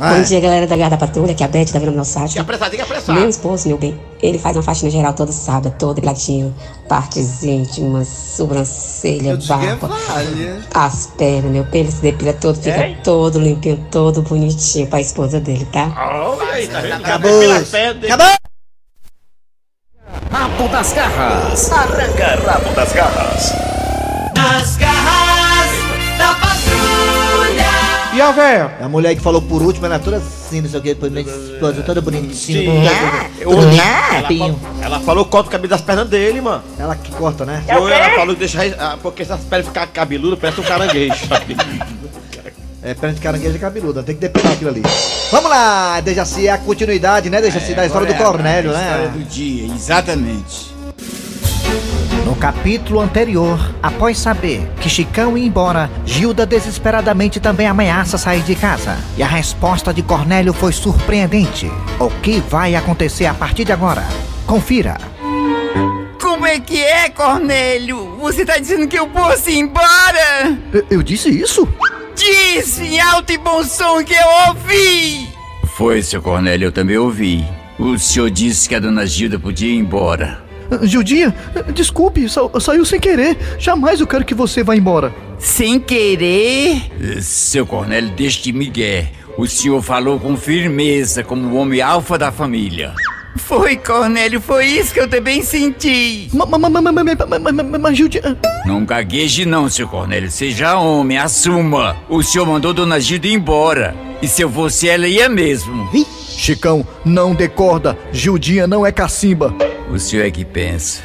Vai. 0.00 0.16
Bom 0.16 0.22
dia, 0.22 0.40
galera 0.40 0.66
da 0.66 0.78
Guarda 0.78 0.96
Patrulha, 0.96 1.34
que 1.34 1.42
é 1.42 1.46
a 1.46 1.48
Beth, 1.50 1.66
tá 1.66 1.78
vendo 1.78 1.92
meu 1.92 2.06
site. 2.06 2.30
Diga 2.30 2.40
apressado, 2.40 2.70
diga 2.70 2.84
apressado. 2.84 3.20
Meu 3.20 3.28
esposo, 3.28 3.68
meu 3.68 3.76
bem, 3.76 4.00
ele 4.22 4.38
faz 4.38 4.56
uma 4.56 4.62
faxina 4.62 4.90
geral 4.90 5.12
todo 5.12 5.30
sábado, 5.30 5.74
todo 5.78 5.96
depiladinho, 5.96 6.54
partes 6.88 7.42
íntimas, 7.42 8.08
sobrancelha, 8.08 9.36
barba, 9.46 9.88
falha. 9.88 10.66
as 10.72 11.06
pernas, 11.18 11.52
meu 11.52 11.66
ele 11.70 11.92
se 11.92 12.00
depila 12.00 12.32
todo, 12.32 12.56
fica 12.56 12.96
todo 13.04 13.38
limpinho, 13.38 13.76
todo 13.90 14.22
bonitinho 14.22 14.86
pra 14.86 15.02
esposa 15.02 15.38
dele, 15.38 15.66
tá? 15.66 15.92
Olha 15.94 16.50
aí, 16.50 16.66
tá 16.66 16.80
vendo? 16.80 16.94
Acabou. 16.94 17.52
Acabou! 17.52 18.36
Rabo 20.32 20.68
das 20.68 20.92
garras. 20.94 21.72
Arranca 21.72 22.50
rabo 22.50 22.74
das 22.74 22.92
garras. 22.94 23.52
Nas 24.34 24.76
garras 24.78 24.99
E 28.20 28.22
a 28.22 28.32
véia? 28.32 28.70
A 28.82 28.86
mulher 28.86 29.14
que 29.14 29.22
falou 29.22 29.40
por 29.40 29.62
último, 29.62 29.86
ela 29.86 29.98
toda 29.98 30.18
assim, 30.18 30.60
não 30.60 30.68
sei 30.68 30.78
o 30.78 30.82
que, 30.82 30.88
depois 30.92 31.10
minha 31.10 31.24
esposa 31.24 31.82
toda 31.82 32.02
bonitinha. 32.02 32.70
Toda 33.42 33.56
Ela, 33.60 34.20
limpinho. 34.28 34.56
falou- 34.60 34.82
ela 34.82 35.00
falou 35.00 35.24
que 35.24 35.30
corta 35.30 35.48
o 35.48 35.52
cabelo 35.52 35.70
das 35.70 35.80
pernas 35.80 36.06
dele, 36.06 36.42
mano. 36.42 36.62
Ela 36.78 36.94
que 36.96 37.10
corta, 37.12 37.46
né? 37.46 37.64
Ela 37.66 38.10
falou 38.16 38.34
que 38.34 38.40
deixa. 38.40 38.58
ah, 38.78 38.98
Porque 39.02 39.24
se 39.24 39.32
as 39.32 39.40
pernas 39.40 39.68
ficar 39.68 39.86
cabeludas, 39.86 40.38
parece 40.38 40.60
um 40.60 40.64
caranguejo. 40.64 41.26
sabe? 41.26 41.56
É, 42.82 42.94
perna 42.94 43.14
de 43.14 43.20
caranguejo 43.20 43.56
é 43.56 43.58
cabeluda, 43.58 44.02
tem 44.02 44.14
que 44.14 44.22
depilar 44.22 44.54
aquilo 44.54 44.70
ali. 44.70 44.82
Vamos 45.30 45.50
lá, 45.50 46.00
Dejaci, 46.00 46.46
é 46.48 46.50
a 46.52 46.56
continuidade, 46.56 47.28
né, 47.28 47.38
Dejaci, 47.38 47.74
da 47.74 47.84
história 47.84 48.06
do 48.06 48.14
é 48.14 48.16
a- 48.16 48.18
Cornélio, 48.24 48.70
a 48.70 48.74
História 48.80 49.04
né? 49.04 49.12
do 49.18 49.22
dia, 49.24 49.66
exatamente. 49.74 50.70
No 52.30 52.36
capítulo 52.36 53.00
anterior, 53.00 53.58
após 53.82 54.16
saber 54.16 54.64
que 54.80 54.88
Chicão 54.88 55.36
ia 55.36 55.44
embora, 55.44 55.90
Gilda 56.06 56.46
desesperadamente 56.46 57.40
também 57.40 57.66
ameaça 57.66 58.16
sair 58.16 58.42
de 58.42 58.54
casa. 58.54 58.96
E 59.16 59.22
a 59.24 59.26
resposta 59.26 59.92
de 59.92 60.00
Cornélio 60.00 60.52
foi 60.52 60.72
surpreendente. 60.72 61.68
O 61.98 62.08
que 62.08 62.38
vai 62.38 62.76
acontecer 62.76 63.26
a 63.26 63.34
partir 63.34 63.64
de 63.64 63.72
agora? 63.72 64.04
Confira. 64.46 64.96
Como 66.20 66.46
é 66.46 66.60
que 66.60 66.80
é, 66.80 67.08
Cornélio? 67.08 68.16
Você 68.20 68.46
tá 68.46 68.58
dizendo 68.58 68.86
que 68.86 68.96
eu 68.96 69.08
posso 69.08 69.50
ir 69.50 69.58
embora? 69.58 70.56
Eu, 70.72 70.86
eu 70.88 71.02
disse 71.02 71.28
isso? 71.28 71.68
Disse 72.14 72.84
em 72.84 73.00
alto 73.00 73.32
e 73.32 73.38
bom 73.38 73.64
som 73.64 74.04
que 74.04 74.14
eu 74.14 74.28
ouvi! 74.50 75.28
Foi, 75.74 76.00
seu 76.00 76.22
Cornélio, 76.22 76.66
eu 76.66 76.72
também 76.72 76.96
ouvi. 76.96 77.44
O 77.76 77.98
senhor 77.98 78.30
disse 78.30 78.68
que 78.68 78.76
a 78.76 78.78
dona 78.78 79.04
Gilda 79.04 79.36
podia 79.36 79.74
ir 79.74 79.78
embora. 79.78 80.48
Gildinha, 80.82 81.34
desculpe, 81.74 82.28
sa 82.28 82.42
saiu 82.60 82.84
sem 82.84 83.00
querer. 83.00 83.36
Jamais 83.58 84.00
eu 84.00 84.06
quero 84.06 84.24
que 84.24 84.34
você 84.34 84.62
vá 84.62 84.76
embora. 84.76 85.12
Sem 85.38 85.80
querer? 85.80 86.90
Seu 87.22 87.66
Cornélio, 87.66 88.10
deixe 88.10 88.42
de 88.42 88.52
migué. 88.52 89.12
O 89.38 89.46
senhor 89.46 89.80
falou 89.82 90.18
com 90.18 90.36
firmeza, 90.36 91.24
como 91.24 91.48
o 91.48 91.56
homem 91.56 91.80
alfa 91.80 92.18
da 92.18 92.30
família. 92.30 92.94
Foi, 93.36 93.76
Cornélio, 93.76 94.40
foi 94.40 94.66
isso 94.66 94.92
que 94.92 95.00
eu 95.00 95.08
também 95.08 95.42
senti. 95.42 96.28
Mas, 97.80 97.96
Gildinha... 97.96 98.36
Não 98.66 98.84
gagueje 98.84 99.46
não, 99.46 99.68
seu 99.68 99.88
Cornélio. 99.88 100.30
Seja 100.30 100.76
homem, 100.78 101.16
assuma. 101.16 101.96
O 102.08 102.22
senhor 102.22 102.46
mandou 102.46 102.74
Dona 102.74 103.00
Gilda 103.00 103.28
embora. 103.28 103.94
E 104.20 104.28
se 104.28 104.42
eu 104.42 104.50
fosse 104.50 104.88
ela, 104.88 105.06
ia 105.06 105.28
mesmo. 105.28 105.88
Chicão, 106.28 106.86
não 107.04 107.34
decorda. 107.34 107.96
Gildinha 108.12 108.66
não 108.66 108.84
é 108.84 108.92
cacimba. 108.92 109.54
O 109.92 109.98
senhor 109.98 110.24
é 110.24 110.30
que 110.30 110.44
pensa. 110.44 111.02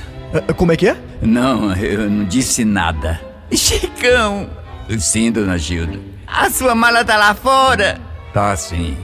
Como 0.58 0.72
é 0.72 0.78
que 0.78 0.88
é? 0.88 0.96
Não, 1.22 1.76
eu 1.76 2.10
não 2.10 2.26
disse 2.26 2.64
nada. 2.64 3.20
Chicão! 3.52 4.48
Sim, 5.00 5.32
dona 5.32 5.58
Gilda. 5.58 6.00
A 6.28 6.50
sua 6.50 6.76
mala 6.76 7.04
tá 7.04 7.18
lá 7.18 7.34
fora? 7.34 8.00
Tá 8.34 8.56
sim. 8.56 8.96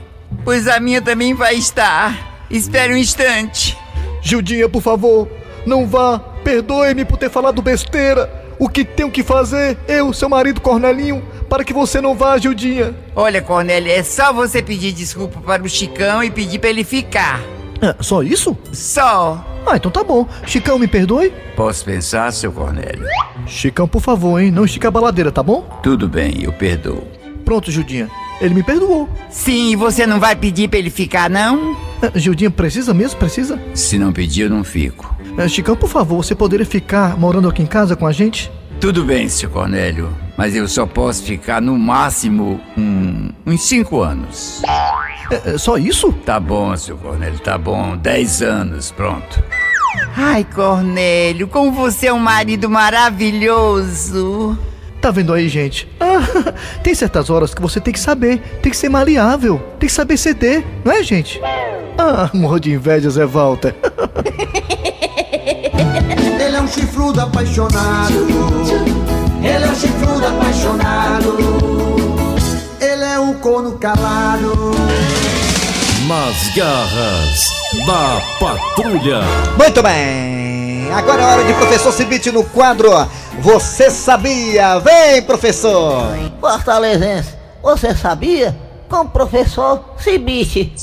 Pois 0.43 0.67
a 0.67 0.79
minha 0.79 1.01
também 1.01 1.33
vai 1.33 1.55
estar. 1.55 2.45
Espere 2.49 2.93
um 2.93 2.97
instante. 2.97 3.77
Gildinha, 4.21 4.69
por 4.69 4.81
favor, 4.81 5.27
não 5.65 5.87
vá. 5.87 6.19
Perdoe-me 6.43 7.05
por 7.05 7.17
ter 7.17 7.29
falado 7.29 7.61
besteira. 7.61 8.29
O 8.59 8.69
que 8.69 8.85
tenho 8.85 9.09
que 9.09 9.23
fazer, 9.23 9.77
eu, 9.87 10.13
seu 10.13 10.29
marido 10.29 10.61
Cornelinho, 10.61 11.23
para 11.49 11.63
que 11.63 11.73
você 11.73 11.99
não 11.99 12.15
vá, 12.15 12.37
Gildinha? 12.37 12.93
Olha, 13.15 13.41
Cornélio, 13.41 13.91
é 13.91 14.03
só 14.03 14.31
você 14.31 14.61
pedir 14.61 14.91
desculpa 14.91 15.41
para 15.41 15.63
o 15.63 15.69
Chicão 15.69 16.23
e 16.23 16.29
pedir 16.29 16.59
para 16.59 16.69
ele 16.69 16.83
ficar. 16.83 17.41
É, 17.81 17.95
só 18.03 18.21
isso? 18.21 18.55
Só. 18.71 19.43
Ah, 19.65 19.75
então 19.77 19.91
tá 19.91 20.03
bom. 20.03 20.27
Chicão, 20.45 20.77
me 20.79 20.87
perdoe? 20.87 21.31
Posso 21.55 21.85
pensar, 21.85 22.31
seu 22.33 22.51
Cornélio? 22.51 23.05
Chicão, 23.45 23.87
por 23.87 24.01
favor, 24.01 24.39
hein? 24.39 24.51
Não 24.51 24.65
estica 24.65 24.87
a 24.87 24.91
baladeira, 24.91 25.31
tá 25.31 25.41
bom? 25.43 25.61
Tudo 25.83 26.07
bem, 26.09 26.43
eu 26.43 26.51
perdoo. 26.53 27.03
Pronto, 27.45 27.71
Gildinha. 27.71 28.09
Ele 28.39 28.53
me 28.55 28.63
perdoou. 28.63 29.07
Sim, 29.29 29.71
e 29.71 29.75
você 29.75 30.07
não 30.07 30.19
vai 30.19 30.35
pedir 30.35 30.67
pra 30.67 30.79
ele 30.79 30.89
ficar, 30.89 31.29
não? 31.29 31.75
Ah, 32.01 32.11
Gildinha, 32.15 32.49
precisa 32.49 32.93
mesmo? 32.93 33.19
Precisa? 33.19 33.59
Se 33.73 33.97
não 33.97 34.11
pedir, 34.11 34.41
eu 34.43 34.49
não 34.49 34.63
fico. 34.63 35.15
Ah, 35.37 35.47
Chicão, 35.47 35.75
por 35.75 35.89
favor, 35.89 36.23
você 36.23 36.33
poderia 36.33 36.65
ficar 36.65 37.17
morando 37.17 37.47
aqui 37.47 37.61
em 37.61 37.67
casa 37.67 37.95
com 37.95 38.07
a 38.07 38.11
gente? 38.11 38.51
Tudo 38.81 39.03
bem, 39.05 39.29
seu 39.29 39.47
Cornélio. 39.47 40.09
Mas 40.35 40.55
eu 40.55 40.67
só 40.67 40.87
posso 40.87 41.21
ficar 41.23 41.61
no 41.61 41.77
máximo 41.77 42.59
um, 42.75 43.29
uns 43.45 43.61
cinco 43.61 44.01
anos. 44.01 44.59
É, 45.29 45.51
é 45.53 45.57
só 45.59 45.77
isso? 45.77 46.11
Tá 46.11 46.39
bom, 46.39 46.75
seu 46.75 46.97
Cornélio, 46.97 47.37
tá 47.37 47.59
bom. 47.59 47.95
Dez 47.95 48.41
anos, 48.41 48.89
pronto. 48.89 49.43
Ai, 50.17 50.43
Cornélio, 50.43 51.47
como 51.47 51.71
você 51.71 52.07
é 52.07 52.13
um 52.13 52.17
marido 52.17 52.67
maravilhoso. 52.71 54.57
Tá 54.99 55.11
vendo 55.11 55.31
aí, 55.31 55.47
gente? 55.47 55.87
Ah, 55.99 56.53
tem 56.81 56.95
certas 56.95 57.29
horas 57.29 57.53
que 57.53 57.61
você 57.61 57.79
tem 57.79 57.93
que 57.93 57.99
saber, 57.99 58.39
tem 58.63 58.71
que 58.71 58.77
ser 58.77 58.89
maleável, 58.89 59.59
tem 59.79 59.87
que 59.87 59.93
saber 59.93 60.17
ceder, 60.17 60.65
não 60.83 60.91
é, 60.91 61.03
gente? 61.03 61.39
Ah, 61.99 62.31
morro 62.33 62.59
de 62.59 62.71
inveja, 62.71 63.11
Zé 63.11 63.27
Walter. 63.27 63.75
Chifrudo 66.71 67.19
apaixonado. 67.19 68.27
Ele 69.43 69.65
é 69.65 69.69
um 69.69 69.75
chifrudo 69.75 70.25
apaixonado. 70.25 71.37
Ele 72.79 73.03
é 73.03 73.19
um 73.19 73.33
corno 73.33 73.77
calado. 73.77 74.71
Nas 76.07 76.55
garras 76.55 77.51
da 77.85 78.21
patrulha. 78.39 79.21
Muito 79.57 79.83
bem. 79.83 80.89
Agora 80.93 81.21
é 81.21 81.25
hora 81.25 81.43
de 81.43 81.53
professor 81.53 81.91
Cibite 81.91 82.31
no 82.31 82.43
quadro 82.43 82.89
Você 83.39 83.91
Sabia? 83.91 84.79
Vem, 84.79 85.21
professor. 85.23 86.05
Fortalezense, 86.39 87.33
você 87.61 87.93
sabia? 87.95 88.57
Com 88.89 89.01
o 89.01 89.09
professor 89.09 89.83
Cibite. 89.97 90.73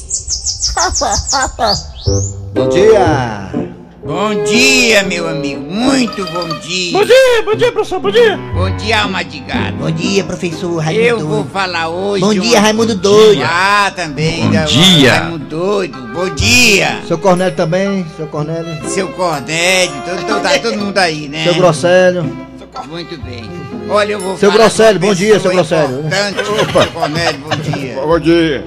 Bom 2.54 2.68
dia. 2.68 3.77
Bom 4.04 4.44
dia, 4.44 5.02
meu 5.02 5.28
amigo. 5.28 5.60
Muito 5.60 6.24
bom 6.26 6.48
dia. 6.60 6.92
Bom 6.92 7.04
dia, 7.04 7.42
bom 7.44 7.54
dia, 7.54 7.72
professor, 7.72 8.00
bom 8.00 8.10
dia. 8.10 8.36
Bom 8.54 8.76
dia, 8.76 9.02
alma 9.02 9.24
de 9.24 9.40
gato. 9.40 9.72
Bom 9.74 9.90
dia, 9.90 10.24
professor 10.24 10.76
Raimundo. 10.78 11.06
Eu 11.08 11.26
vou 11.28 11.44
falar 11.44 11.88
hoje. 11.88 12.24
Bom 12.24 12.32
dia, 12.32 12.60
Raimundo 12.60 12.94
Doido. 12.94 13.42
Ah, 13.44 13.92
também. 13.94 14.44
Bom 14.44 14.50
da- 14.52 14.64
dia. 14.64 15.12
Raimundo 15.14 15.44
Doido. 15.46 15.98
Bom 16.14 16.28
dia. 16.34 17.00
Seu 17.08 17.18
Cornélio 17.18 17.56
também, 17.56 18.06
seu 18.16 18.26
Cornélio. 18.28 18.88
Seu 18.88 19.08
Cornélio, 19.08 19.92
todo, 20.06 20.26
todo, 20.26 20.42
tá 20.42 20.58
todo 20.58 20.76
mundo 20.78 20.98
aí, 20.98 21.28
né? 21.28 21.44
Seu 21.44 21.54
Grosselho. 21.54 22.48
Muito 22.88 23.18
bem. 23.22 23.44
Olha, 23.90 24.12
eu 24.12 24.20
vou 24.20 24.36
Seu 24.38 24.50
falar 24.52 24.62
Grosselio, 24.64 25.00
bom 25.00 25.14
dia, 25.14 25.40
seu 25.40 25.50
Grosselio. 25.50 25.98
importante. 26.00 26.44
Seu 26.46 26.90
Cornélio, 26.92 27.40
bom 27.40 27.56
dia. 27.56 27.94
Bom 28.00 28.18
dia. 28.20 28.64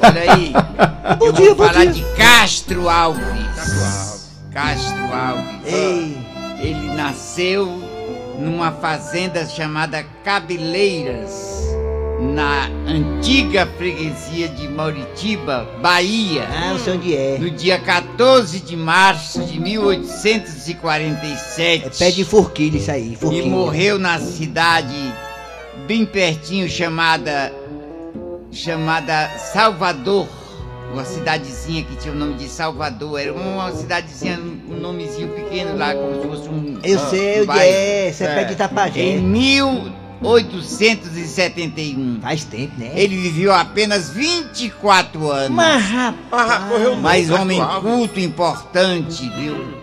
Olha 0.00 0.32
aí. 0.32 0.52
Bom 1.18 1.26
eu 1.26 1.32
dia, 1.32 1.46
vou 1.54 1.54
bom 1.54 1.66
falar 1.66 1.84
dia. 1.84 1.92
de 1.92 2.02
Castro 2.16 2.88
Alves. 2.88 4.13
Castro 4.54 5.12
Alves. 5.12 5.44
Ei. 5.66 6.16
Ele 6.60 6.94
nasceu 6.94 7.66
numa 8.38 8.70
fazenda 8.72 9.44
chamada 9.46 10.02
Cabeleiras, 10.24 11.30
na 12.20 12.68
antiga 12.86 13.66
freguesia 13.76 14.48
de 14.48 14.66
Mauritiba, 14.68 15.68
Bahia. 15.82 16.48
Ah, 16.50 16.70
não 16.70 16.78
sei 16.78 16.94
onde 16.94 17.14
é. 17.14 17.36
No 17.38 17.50
dia 17.50 17.78
14 17.78 18.60
de 18.60 18.74
março 18.76 19.44
de 19.44 19.60
1847. 19.60 21.86
É 21.86 21.90
pé 21.90 22.10
de 22.10 22.24
forquilha 22.24 22.78
isso 22.78 22.90
aí, 22.90 23.12
E 23.12 23.16
forquilha. 23.16 23.46
morreu 23.46 23.98
na 23.98 24.18
cidade 24.18 24.94
bem 25.86 26.06
pertinho 26.06 26.66
chamada 26.68 27.52
chamada 28.50 29.28
Salvador, 29.52 30.26
uma 30.94 31.04
cidadezinha 31.04 31.82
que 31.84 31.96
tinha 31.96 32.14
o 32.14 32.16
nome 32.16 32.34
de 32.34 32.48
Salvador, 32.48 33.20
era 33.20 33.34
uma 33.34 33.72
cidadezinha 33.72 34.38
um 34.38 34.76
nomezinho 34.76 35.28
pequeno 35.28 35.76
lá 35.76 35.92
como 35.94 36.22
se 36.22 36.28
fosse 36.28 36.48
um 36.48 36.78
Eu 36.84 36.98
sei 37.10 37.38
onde 37.38 37.46
bairro. 37.46 37.62
é, 37.64 38.12
você 38.12 38.24
é 38.24 38.34
pé 38.34 38.44
de 38.44 38.52
Itapajé. 38.52 39.00
Em 39.02 39.20
1871. 39.20 42.20
Faz 42.20 42.44
tempo, 42.44 42.72
né? 42.78 42.92
Ele 42.94 43.16
viveu 43.16 43.52
apenas 43.52 44.10
24 44.10 45.28
anos. 45.30 45.50
Mas, 45.50 45.84
rapaz. 45.84 46.98
Mas 47.02 47.28
homem 47.30 47.60
culto 47.80 48.20
importante, 48.20 49.28
viu? 49.36 49.82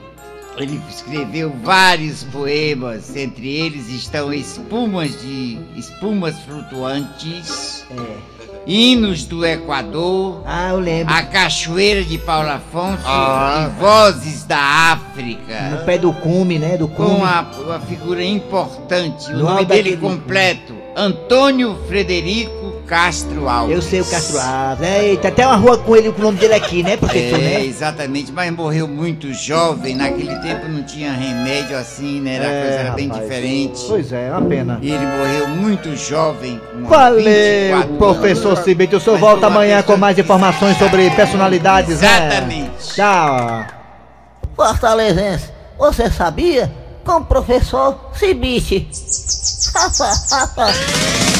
Ele 0.58 0.82
escreveu 0.90 1.54
vários 1.64 2.24
poemas, 2.26 3.16
entre 3.16 3.50
eles 3.50 3.88
estão 3.90 4.34
espumas 4.34 5.22
de 5.22 5.58
espumas 5.76 6.38
flutuantes, 6.42 7.86
hinos 8.66 9.26
do 9.26 9.46
Equador, 9.46 10.42
Ah, 10.46 10.70
eu 10.70 10.80
lembro. 10.80 11.14
a 11.14 11.24
cachoeira 11.24 12.04
de 12.04 12.18
Paulo 12.18 12.50
Afonso 12.50 13.02
Ah. 13.06 13.70
e 13.76 13.80
vozes 13.80 14.44
da 14.44 14.60
África. 14.60 15.62
No 15.72 15.86
pé 15.86 15.98
do 15.98 16.14
cume, 16.14 16.60
né? 16.60 16.78
Do 16.78 16.88
cume. 16.88 17.10
Com 17.10 17.16
uma, 17.16 17.42
uma 17.42 17.80
figura 17.80 18.24
importante, 18.24 19.32
o 19.32 19.38
No 19.38 19.44
nome 19.46 19.66
dele 19.66 19.98
completo, 19.98 20.74
Antônio 20.96 21.78
Frederico 21.88 22.61
Castro 22.92 23.48
Alves. 23.48 23.74
Eu 23.74 23.82
sei 23.82 24.02
o 24.02 24.06
Castro 24.06 24.38
Alves. 24.38 24.86
É, 24.86 25.16
tem 25.16 25.32
até 25.32 25.48
uma 25.48 25.56
rua 25.56 25.78
com 25.78 25.96
ele, 25.96 26.12
com 26.12 26.20
o 26.20 26.24
nome 26.26 26.38
dele 26.38 26.56
aqui, 26.56 26.84
né, 26.84 26.98
professor? 26.98 27.40
É, 27.40 27.42
né? 27.42 27.66
exatamente, 27.66 28.34
mas 28.34 28.52
morreu 28.52 28.86
muito 28.86 29.34
jovem. 29.34 29.96
Naquele 29.96 30.36
tempo 30.40 30.68
não 30.68 30.84
tinha 30.84 31.14
remédio 31.14 31.78
assim, 31.78 32.20
né? 32.20 32.36
Era, 32.36 32.46
É, 32.48 32.62
coisa 32.62 32.80
era 32.80 32.92
bem 32.92 33.08
rapaz. 33.08 33.24
diferente. 33.24 33.82
Pois 33.88 34.12
é, 34.12 34.28
é 34.28 34.32
uma 34.32 34.42
pena. 34.42 34.78
E 34.82 34.92
ele 34.92 35.06
morreu 35.06 35.48
muito 35.48 35.96
jovem. 35.96 36.60
Com 36.74 36.90
Valeu, 36.90 37.24
24 37.78 37.94
professor. 37.96 38.58
Cibite. 38.58 38.98
O 38.98 39.00
senhor 39.00 39.14
Mas 39.14 39.22
volta 39.22 39.48
amanhã 39.48 39.82
com 39.84 39.96
mais 39.96 40.20
informações 40.20 40.78
sobre 40.78 41.10
personalidades, 41.12 42.02
né? 42.02 42.28
Exatamente. 42.28 42.94
Tchau. 42.94 43.66
Fortalezense, 44.54 45.46
você 45.80 46.12
sabia? 46.12 46.70
Com 47.06 47.20
o 47.20 47.24
professor 47.24 48.12
Cibite. 48.16 48.86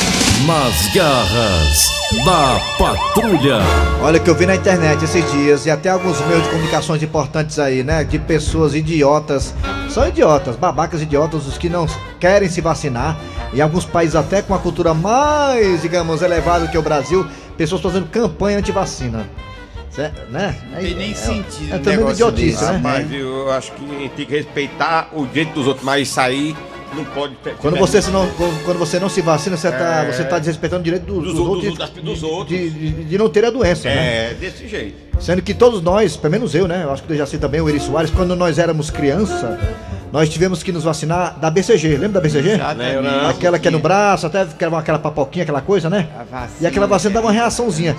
Nas 0.48 0.88
garras 0.96 1.92
da 2.26 2.60
patrulha. 2.78 3.60
Olha 4.02 4.20
que 4.20 4.30
eu 4.30 4.36
vi 4.36 4.46
na 4.46 4.56
internet 4.56 5.04
esses 5.04 5.32
dias 5.32 5.66
e 5.66 5.72
até 5.72 5.90
alguns 5.90 6.20
meios 6.22 6.44
de 6.44 6.50
comunicações 6.50 7.04
importantes 7.04 7.60
aí, 7.60 7.84
né? 7.84 8.04
De 8.04 8.18
pessoas 8.18 8.74
idiotas. 8.74 9.54
São 9.90 10.08
idiotas, 10.08 10.56
babacas 10.56 11.02
idiotas, 11.02 11.46
os 11.46 11.58
que 11.58 11.70
não 11.70 11.86
querem 12.20 12.50
se 12.50 12.60
vacinar. 12.62 13.18
Em 13.54 13.62
alguns 13.62 13.86
países 13.86 14.16
até 14.16 14.42
com 14.42 14.54
uma 14.54 14.60
cultura 14.60 14.94
mais, 14.94 15.82
digamos, 15.82 16.22
elevada 16.22 16.68
que 16.68 16.78
o 16.78 16.82
Brasil, 16.82 17.28
pessoas 17.58 17.82
fazendo 17.82 18.08
campanha 18.08 18.58
anti-vacina. 18.60 19.30
Né? 20.30 20.56
Tem 20.80 20.96
nem 20.96 21.14
sentido 21.14 21.74
É 21.74 21.76
um 21.76 21.80
também 21.80 21.98
negócio 21.98 22.14
idiotice, 22.14 22.46
desse, 22.46 22.64
né? 22.64 22.78
Rapaz, 22.78 23.12
eu 23.12 23.52
acho 23.52 23.72
que 23.74 23.84
a 23.84 24.00
gente 24.00 24.14
tem 24.16 24.26
que 24.26 24.36
respeitar 24.36 25.10
o 25.12 25.26
direito 25.28 25.54
dos 25.54 25.68
outros, 25.68 25.86
mas 25.86 26.08
isso 26.08 26.20
aí 26.20 26.56
não 26.96 27.06
pode 27.06 27.36
ter. 27.36 27.56
Quando 27.56 27.78
você, 27.78 28.02
se 28.02 28.10
não, 28.12 28.28
quando 28.66 28.78
você 28.78 29.00
não 29.00 29.10
se 29.10 29.22
vacina, 29.22 29.56
você 29.58 29.68
está 29.70 30.04
É. 30.04 30.12
você 30.12 30.24
tá 30.24 30.38
desrespeitando 30.40 30.82
o 30.82 30.84
direito 30.84 31.06
dos, 31.06 31.24
Dos 31.24 31.34
dos 31.34 31.40
outros, 31.40 31.70
outros, 31.70 31.78
das- 31.94 32.04
dos 32.04 32.24
outros. 32.24 32.50
de, 32.58 32.70
de- 32.70 33.04
de 33.06 33.18
não 33.18 33.30
ter 33.30 33.46
a 33.46 33.50
doença, 33.50 33.88
né? 33.88 34.32
É, 34.32 34.34
desse 34.34 34.68
jeito. 34.68 34.96
Sendo 35.22 35.42
que 35.42 35.54
todos 35.54 35.82
nós, 35.82 36.18
pelo 36.18 36.32
menos 36.32 36.54
eu, 36.56 36.68
né? 36.68 36.84
Eu 36.84 36.92
acho 36.92 37.04
que 37.04 37.08
o 37.10 37.12
Dejaci 37.12 37.38
também, 37.38 37.62
o 37.62 37.70
Eri 37.70 37.80
Soares, 37.80 38.10
quando 38.12 38.36
nós 38.36 38.58
éramos 38.58 38.90
criança, 38.90 39.60
nós 40.12 40.28
tivemos 40.30 40.64
que 40.64 40.72
nos 40.72 40.84
vacinar 40.84 41.40
da 41.40 41.50
BCG. 41.50 41.90
Lembra 41.90 42.20
da 42.20 42.22
BCG? 42.22 42.50
Exatamente. 42.52 43.08
Aquela 43.30 43.60
que 43.60 43.68
é 43.68 43.72
no 43.72 43.80
braço, 43.80 44.26
até 44.28 44.46
que 44.46 44.64
era 44.64 44.78
aquela 44.78 45.00
papoquinha, 45.00 45.44
aquela 45.44 45.62
coisa, 45.62 45.90
né? 45.90 46.08
E 46.60 46.66
aquela 46.66 46.88
vacina 46.88 47.14
dava 47.14 47.28
uma 47.28 47.32
reaçãozinha. 47.34 47.96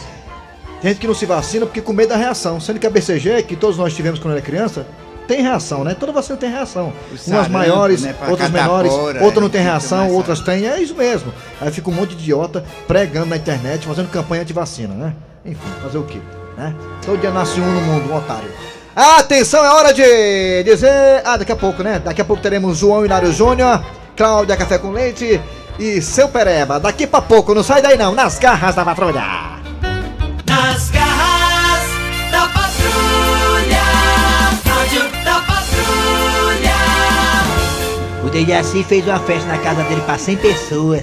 Tem 0.80 0.90
gente 0.90 1.00
que 1.00 1.06
não 1.06 1.14
se 1.14 1.24
vacina 1.26 1.64
porque 1.64 1.80
com 1.80 1.92
medo 1.92 2.08
da 2.08 2.16
reação. 2.16 2.58
Sendo 2.60 2.80
que 2.80 2.86
a 2.86 2.90
BCG, 2.90 3.44
que 3.44 3.54
todos 3.54 3.78
nós 3.78 3.94
tivemos 3.94 4.18
quando 4.18 4.32
era 4.32 4.42
criança, 4.42 4.84
tem 5.32 5.40
reação, 5.40 5.82
né? 5.82 5.96
Toda 5.98 6.12
vacina 6.12 6.36
tem 6.36 6.50
reação. 6.50 6.92
Umas 7.10 7.22
sarampo, 7.22 7.50
maiores, 7.50 8.02
né, 8.02 8.14
outras 8.28 8.50
menores, 8.50 8.92
hora, 8.92 9.24
outras 9.24 9.40
não 9.40 9.48
é, 9.48 9.50
tem 9.50 9.62
reação, 9.62 10.10
outras 10.10 10.40
têm. 10.40 10.66
É 10.66 10.78
isso 10.78 10.94
mesmo. 10.94 11.32
Aí 11.58 11.72
fica 11.72 11.88
um 11.88 11.94
monte 11.94 12.14
de 12.14 12.22
idiota 12.22 12.62
pregando 12.86 13.26
na 13.26 13.36
internet, 13.36 13.86
fazendo 13.86 14.10
campanha 14.10 14.42
anti-vacina, 14.42 14.92
né? 14.92 15.14
Enfim, 15.44 15.58
fazer 15.82 15.96
o 15.96 16.04
quê? 16.04 16.18
Né? 16.56 16.74
Todo 17.04 17.18
dia 17.18 17.30
nasce 17.30 17.58
um 17.58 17.64
no 17.64 17.80
mundo, 17.80 18.12
um 18.12 18.16
otário. 18.16 18.50
Atenção, 18.94 19.64
é 19.64 19.70
hora 19.70 19.94
de 19.94 20.62
dizer. 20.64 21.22
Ah, 21.24 21.38
daqui 21.38 21.52
a 21.52 21.56
pouco, 21.56 21.82
né? 21.82 21.98
Daqui 21.98 22.20
a 22.20 22.24
pouco 22.24 22.42
teremos 22.42 22.76
João 22.76 23.06
Hilário 23.06 23.32
Júnior, 23.32 23.82
Cláudia 24.14 24.54
Café 24.54 24.76
com 24.76 24.90
Leite 24.90 25.40
e 25.78 26.02
seu 26.02 26.28
Pereba. 26.28 26.78
Daqui 26.78 27.06
pra 27.06 27.22
pouco, 27.22 27.54
não 27.54 27.62
sai 27.62 27.80
daí 27.80 27.96
não, 27.96 28.14
nas 28.14 28.38
garras 28.38 28.74
da 28.74 28.84
patrulha. 28.84 29.51
O 38.32 38.44
Dejaci 38.44 38.82
fez 38.82 39.06
uma 39.06 39.18
festa 39.20 39.46
na 39.46 39.58
casa 39.58 39.82
dele 39.84 40.00
pra 40.06 40.16
100 40.16 40.36
pessoas. 40.38 41.02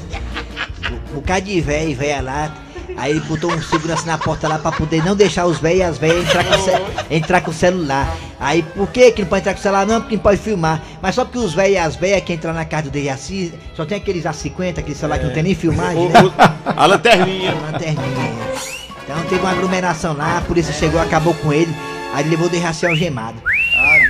Um 1.12 1.16
bocado 1.16 1.46
de 1.46 1.62
véio 1.62 1.90
e 1.92 1.94
véia 1.94 2.22
lá. 2.22 2.52
Aí 2.98 3.12
ele 3.12 3.20
botou 3.22 3.54
um 3.54 3.62
segurança 3.62 4.04
na 4.08 4.18
porta 4.18 4.48
lá 4.48 4.58
pra 4.58 4.72
poder 4.72 5.06
não 5.06 5.16
deixar 5.16 5.46
os 5.46 5.60
véios 5.60 5.80
e 5.80 5.84
as 5.84 5.98
véias 6.00 6.26
entrar 6.26 6.44
com, 6.44 6.56
o 6.56 6.60
ce- 6.60 6.82
entrar 7.12 7.42
com 7.42 7.52
o 7.52 7.54
celular. 7.54 8.18
Aí 8.40 8.64
por 8.64 8.88
que 8.90 9.12
que 9.12 9.22
não 9.22 9.30
pode 9.30 9.42
entrar 9.42 9.54
com 9.54 9.60
o 9.60 9.62
celular? 9.64 9.86
Não, 9.86 10.02
porque 10.02 10.16
não 10.16 10.24
pode 10.24 10.38
filmar. 10.42 10.82
Mas 11.02 11.14
só 11.16 11.24
porque 11.24 11.38
os 11.38 11.54
véios 11.54 11.76
e 11.76 11.78
as 11.78 11.96
véias 11.96 12.24
que 12.24 12.34
entram 12.34 12.52
na 12.54 12.66
casa 12.66 12.84
do 12.86 12.90
Dejaci, 12.90 13.54
só 13.76 13.86
tem 13.86 14.00
aqueles 14.00 14.24
A50, 14.26 14.80
aquele 14.80 14.96
celular 14.96 15.20
que 15.20 15.26
não 15.28 15.34
tem 15.34 15.44
nem 15.44 15.54
filmagem, 15.56 16.10
né? 16.10 16.20
A 16.66 16.86
lanterninha. 16.88 17.52
A 17.52 17.72
lanterninha. 17.72 18.34
Então 19.04 19.18
teve 19.30 19.42
uma 19.42 19.52
aglomeração 19.52 20.14
lá, 20.18 20.40
a 20.40 20.42
polícia 20.42 20.74
chegou, 20.74 21.00
acabou 21.00 21.36
com 21.36 21.54
ele. 21.54 21.74
Aí 22.14 22.24
ele 22.24 22.32
levou 22.32 22.48
o 22.48 22.50
Dejaci 22.50 22.88
algemado. 22.88 23.40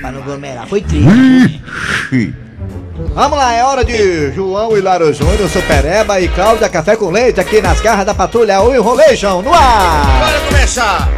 Pra 0.00 0.10
não 0.10 0.20
aglomerar. 0.22 0.66
Foi 0.66 0.80
triste. 0.80 1.60
Vamos 3.14 3.38
lá, 3.38 3.52
é 3.52 3.64
hora 3.64 3.84
de 3.84 4.32
João 4.32 4.76
Hilário 4.76 5.12
Júnior, 5.12 5.48
Supereba 5.48 6.20
e 6.20 6.28
Cláudia 6.28 6.68
Café 6.68 6.96
com 6.96 7.10
Leite 7.10 7.40
aqui 7.40 7.60
nas 7.60 7.80
garras 7.80 8.06
da 8.06 8.14
patrulha 8.14 8.60
O 8.60 8.74
Enrolation 8.74 9.42
no 9.42 9.52
ar! 9.52 10.06
Bora 10.20 10.40
começar! 10.48 11.08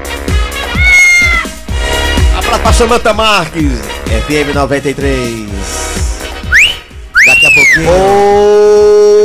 Abraço 2.37 2.61
pra 2.61 2.72
Samanta 2.72 3.12
Marques, 3.12 3.81
FM 4.26 4.55
93. 4.55 5.48
Daqui 7.26 7.46
a 7.46 7.50
pouquinho. 7.50 7.88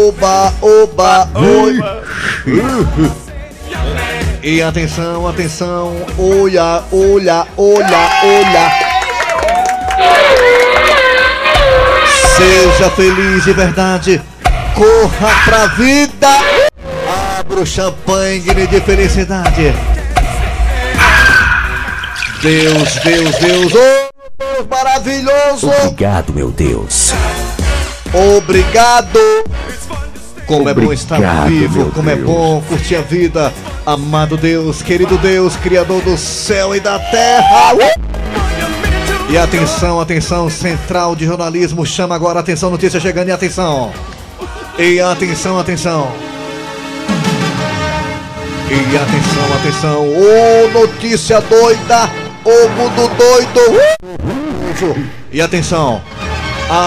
Oba, 0.10 0.54
oba, 0.62 1.30
oi! 1.36 1.80
E 4.44 4.62
atenção, 4.62 5.28
atenção, 5.28 5.96
olha, 6.18 6.84
olha, 6.92 7.48
olha, 7.58 8.10
olha! 8.24 8.87
Seja 12.38 12.90
feliz 12.92 13.44
de 13.44 13.54
verdade, 13.54 14.22
corra 14.76 15.34
pra 15.44 15.68
vida! 15.68 16.28
Abra 17.40 17.62
o 17.62 17.66
champanhe 17.66 18.42
de 18.42 18.80
felicidade! 18.82 19.74
Deus, 22.42 22.96
Deus, 23.04 23.36
Deus, 23.38 23.74
oh 23.74 24.18
Deus 24.38 24.68
maravilhoso! 24.70 25.68
Obrigado, 25.68 26.32
meu 26.32 26.52
Deus. 26.52 27.12
Obrigado! 28.38 29.20
Como 30.46 30.70
é 30.70 30.74
bom 30.76 30.94
estar 30.94 31.16
Obrigado, 31.16 31.48
vivo, 31.48 31.92
como 31.92 32.10
é 32.10 32.16
Deus. 32.16 32.28
bom 32.28 32.62
curtir 32.70 32.98
a 32.98 33.02
vida. 33.02 33.52
Amado 33.84 34.38
Deus, 34.38 34.84
querido 34.84 35.18
Deus, 35.18 35.56
Criador 35.56 36.02
do 36.04 36.16
céu 36.16 36.76
e 36.76 36.80
da 36.80 37.00
terra. 37.00 37.74
E 39.30 39.38
atenção, 39.38 40.00
atenção, 40.00 40.50
Central 40.50 41.14
de 41.14 41.26
Jornalismo 41.26 41.86
chama 41.86 42.16
agora, 42.16 42.40
atenção, 42.40 42.70
notícia 42.70 42.98
chegando 42.98 43.28
e 43.28 43.32
atenção. 43.32 43.92
E 44.80 45.02
atenção, 45.02 45.60
atenção. 45.60 46.10
E 48.70 48.96
atenção, 48.96 49.56
atenção, 49.56 50.08
ô 50.08 50.68
notícia 50.70 51.42
doida, 51.42 52.10
ô 52.46 52.70
mundo 52.70 53.10
doido. 53.18 53.62
E 55.30 55.42
atenção, 55.42 56.02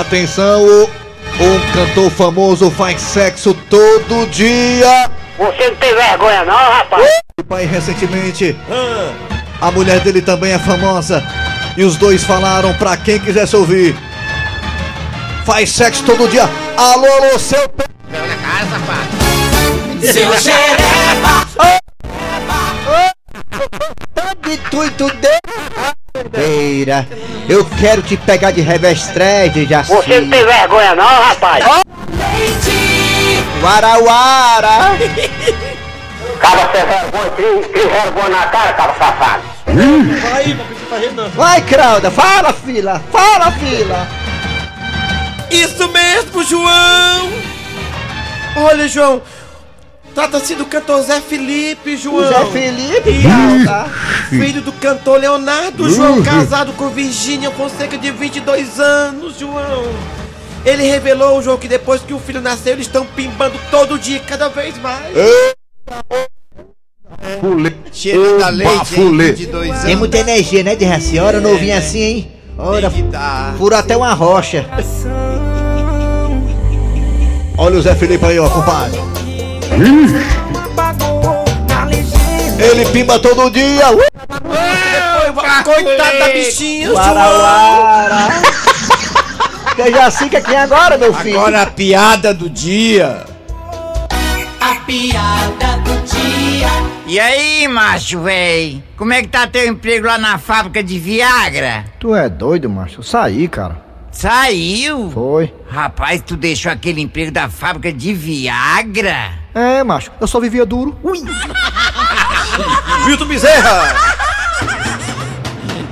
atenção, 0.00 0.62
o, 0.62 0.84
um 0.84 1.72
cantor 1.74 2.10
famoso 2.10 2.70
faz 2.70 3.02
sexo 3.02 3.52
todo 3.68 4.26
dia. 4.30 5.10
Você 5.36 5.68
não 5.68 5.76
tem 5.76 5.94
vergonha 5.94 6.44
não, 6.44 6.54
rapaz? 6.54 7.06
O 7.38 7.44
pai 7.44 7.66
recentemente, 7.66 8.56
a 9.60 9.70
mulher 9.70 10.00
dele 10.00 10.22
também 10.22 10.52
é 10.52 10.58
famosa. 10.58 11.22
E 11.80 11.82
os 11.84 11.96
dois 11.96 12.22
falaram 12.22 12.74
pra 12.74 12.94
quem 12.94 13.18
quisesse 13.18 13.56
ouvir. 13.56 13.96
Faz 15.46 15.72
sexo 15.72 16.04
todo 16.04 16.28
dia. 16.28 16.42
Alô, 16.76 17.06
alô, 17.06 17.38
seu. 17.38 17.66
pe- 17.70 17.84
Seu 20.06 20.30
xereba. 20.38 21.46
De 24.42 26.28
Beira, 26.28 27.08
eu 27.48 27.64
quero 27.80 28.02
te 28.02 28.14
pegar 28.14 28.50
de 28.50 28.60
revestrez, 28.60 29.54
já 29.66 29.80
Você 29.82 30.20
não 30.20 30.28
tem 30.28 30.44
vergonha 30.44 30.94
não, 30.94 31.06
rapaz? 31.06 31.64
Guarauara! 33.62 34.98
Cara, 36.40 36.70
sem 36.72 36.84
vergonha, 36.84 37.30
cria 37.36 37.68
cria 37.68 37.88
vergonha 38.02 38.28
na 38.28 38.46
cara, 38.48 38.72
cara 38.74 38.94
safado. 38.98 39.59
Vai, 41.34 41.62
Crauda, 41.62 42.10
fala, 42.10 42.52
fila! 42.52 43.02
Fala, 43.10 43.52
fila! 43.52 44.08
Isso 45.50 45.88
mesmo, 45.88 46.42
João! 46.44 47.30
Olha, 48.56 48.88
João, 48.88 49.22
trata-se 50.14 50.54
do 50.54 50.66
cantor 50.66 51.02
Zé 51.02 51.20
Felipe, 51.20 51.96
João. 51.96 52.28
Zé 52.28 52.44
Felipe. 52.46 53.10
Filho 54.28 54.60
do 54.62 54.72
cantor 54.72 55.20
Leonardo, 55.20 55.84
Uhum. 55.84 55.90
João, 55.90 56.22
casado 56.22 56.72
com 56.74 56.88
Virgínia 56.88 57.50
com 57.50 57.68
cerca 57.68 57.96
de 57.96 58.10
22 58.10 58.78
anos, 58.80 59.38
João. 59.38 59.84
Ele 60.64 60.84
revelou, 60.84 61.40
João, 61.42 61.56
que 61.56 61.68
depois 61.68 62.02
que 62.02 62.12
o 62.12 62.18
filho 62.18 62.40
nasceu, 62.40 62.74
eles 62.74 62.86
estão 62.86 63.06
pimbando 63.06 63.58
todo 63.70 63.98
dia, 63.98 64.20
cada 64.20 64.48
vez 64.48 64.76
mais. 64.78 65.16
Cheirando 67.92 68.42
a 68.42 68.48
leite, 68.48 69.00
hein? 69.00 69.16
22 69.16 69.70
anos. 69.70 69.84
Tem 69.84 69.96
muita 69.96 70.18
energia, 70.18 70.62
né, 70.62 70.74
de 70.74 70.84
A 70.84 71.00
senhora 71.00 71.40
novinha 71.40 71.78
assim, 71.78 72.00
hein? 72.02 72.32
Olha, 72.58 72.90
furou 73.56 73.78
até 73.78 73.96
uma 73.96 74.12
rocha. 74.12 74.66
Olha 77.56 77.78
o 77.78 77.82
Zé 77.82 77.94
Felipe 77.94 78.24
aí, 78.24 78.38
ó, 78.38 78.48
compadre. 78.48 79.00
Ele 82.58 82.84
pimba 82.86 83.18
todo 83.18 83.50
dia. 83.50 83.86
Coitado 85.64 86.18
da 86.18 86.28
bichinha, 86.32 86.88
João. 86.88 86.96
Guarauara. 86.96 88.28
Você 89.76 89.90
já 89.90 90.10
fica 90.10 90.38
aqui 90.38 90.54
agora, 90.54 90.98
meu 90.98 91.14
filho. 91.14 91.38
Agora 91.38 91.62
a 91.62 91.66
piada 91.66 92.34
do 92.34 92.50
dia. 92.50 93.24
A 94.60 94.74
piada 94.86 95.76
do 95.78 95.84
dia. 95.84 95.89
E 97.10 97.18
aí, 97.18 97.66
macho, 97.66 98.20
véi? 98.20 98.84
Como 98.96 99.12
é 99.12 99.20
que 99.20 99.26
tá 99.26 99.44
teu 99.44 99.66
emprego 99.66 100.06
lá 100.06 100.16
na 100.16 100.38
fábrica 100.38 100.80
de 100.80 100.96
Viagra? 100.96 101.84
Tu 101.98 102.14
é 102.14 102.28
doido, 102.28 102.70
macho? 102.70 103.00
Eu 103.00 103.02
saí, 103.02 103.48
cara. 103.48 103.82
Saiu? 104.12 105.10
Foi. 105.10 105.52
Rapaz, 105.68 106.22
tu 106.24 106.36
deixou 106.36 106.70
aquele 106.70 107.00
emprego 107.00 107.32
da 107.32 107.50
fábrica 107.50 107.92
de 107.92 108.14
Viagra? 108.14 109.32
É, 109.52 109.82
macho, 109.82 110.12
eu 110.20 110.26
só 110.28 110.38
vivia 110.38 110.64
duro. 110.64 110.96
Ui. 111.02 111.18
Vitor 113.06 113.26
Bezerra! 113.26 113.92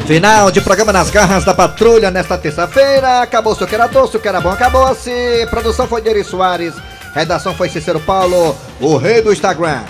Final 0.07 0.53
de 0.53 0.61
programa 0.61 0.93
nas 0.93 1.11
garras 1.11 1.45
da 1.45 1.53
patrulha 1.53 2.13
nesta 2.13 2.39
terça-feira. 2.39 3.23
Acabou 3.23 3.55
o 3.55 3.67
que 3.67 3.75
era 3.75 3.89
doce, 3.89 4.17
o 4.17 4.21
que 4.21 4.29
era 4.29 4.41
bom 4.41 4.51
acabou-se. 4.51 5.11
Produção 5.51 5.89
foi 5.89 6.01
de 6.01 6.11
Eri 6.11 6.23
Soares. 6.23 6.75
Redação 7.13 7.57
foi 7.57 7.69
Cícero 7.69 7.99
Paulo, 7.99 8.57
o 8.81 8.97
rei 8.97 9.21
do 9.21 9.33
Instagram. 9.33 9.83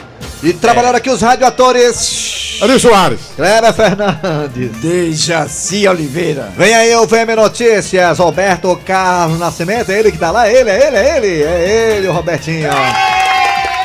E 0.42 0.52
trabalharam 0.52 0.98
aqui 0.98 1.10
os 1.10 1.20
radioatores. 1.20 2.58
Eri 2.62 2.78
Soares. 2.78 3.20
Kleber 3.36 3.72
Fernandes. 3.72 4.70
Dejaci 4.80 5.86
Oliveira. 5.88 6.52
Vem 6.56 6.74
aí 6.74 6.94
o 6.96 7.06
VM 7.06 7.34
Notícias, 7.36 8.18
Roberto 8.18 8.80
Carlos 8.84 9.38
Nascimento, 9.38 9.90
é 9.90 9.98
ele 9.98 10.12
que 10.12 10.18
tá 10.18 10.30
lá, 10.30 10.48
ele, 10.48 10.70
é 10.70 10.86
ele, 10.86 10.96
é 10.96 11.16
ele, 11.16 11.42
é 11.42 11.96
ele, 11.96 12.08
o 12.08 12.12
Robertinho. 12.12 12.68
E 12.68 13.07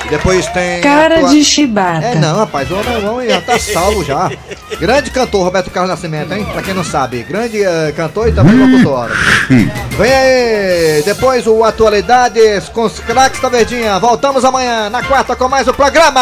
depois 0.10 0.46
tem. 0.48 0.82
Cara 0.82 1.20
tua- 1.20 1.30
de 1.30 1.44
chibata. 1.44 2.06
É 2.06 2.16
não, 2.16 2.38
rapaz, 2.38 2.70
o 2.72 2.76
homem, 2.76 3.30
já 3.30 3.42
tá 3.42 3.58
salvo 3.60 4.04
já. 4.04 4.32
Grande 4.80 5.10
cantor, 5.12 5.44
Roberto 5.44 5.70
Carlos 5.72 5.89
Nascimento, 5.92 6.34
hein? 6.34 6.46
Pra 6.52 6.62
quem 6.62 6.74
não 6.74 6.84
sabe, 6.84 7.24
grande 7.24 7.63
eh, 7.63 7.94
cantor 7.96 8.28
e 8.30 8.32
também 8.32 8.56
locutor. 8.56 9.10
Vem 9.98 10.13
aí, 10.13 11.02
depois 11.04 11.46
o 11.48 11.63
Atualidades 11.63 12.70
com 12.70 12.84
os 12.84 13.00
craques 13.00 13.42
da 13.42 13.50
Verdinha. 13.50 14.00
Voltamos 14.00 14.44
amanhã, 14.46 14.89
na 14.89 15.02
quarta, 15.04 15.36
com 15.36 15.48
mais 15.48 15.68
o 15.68 15.74
programa. 15.74 16.22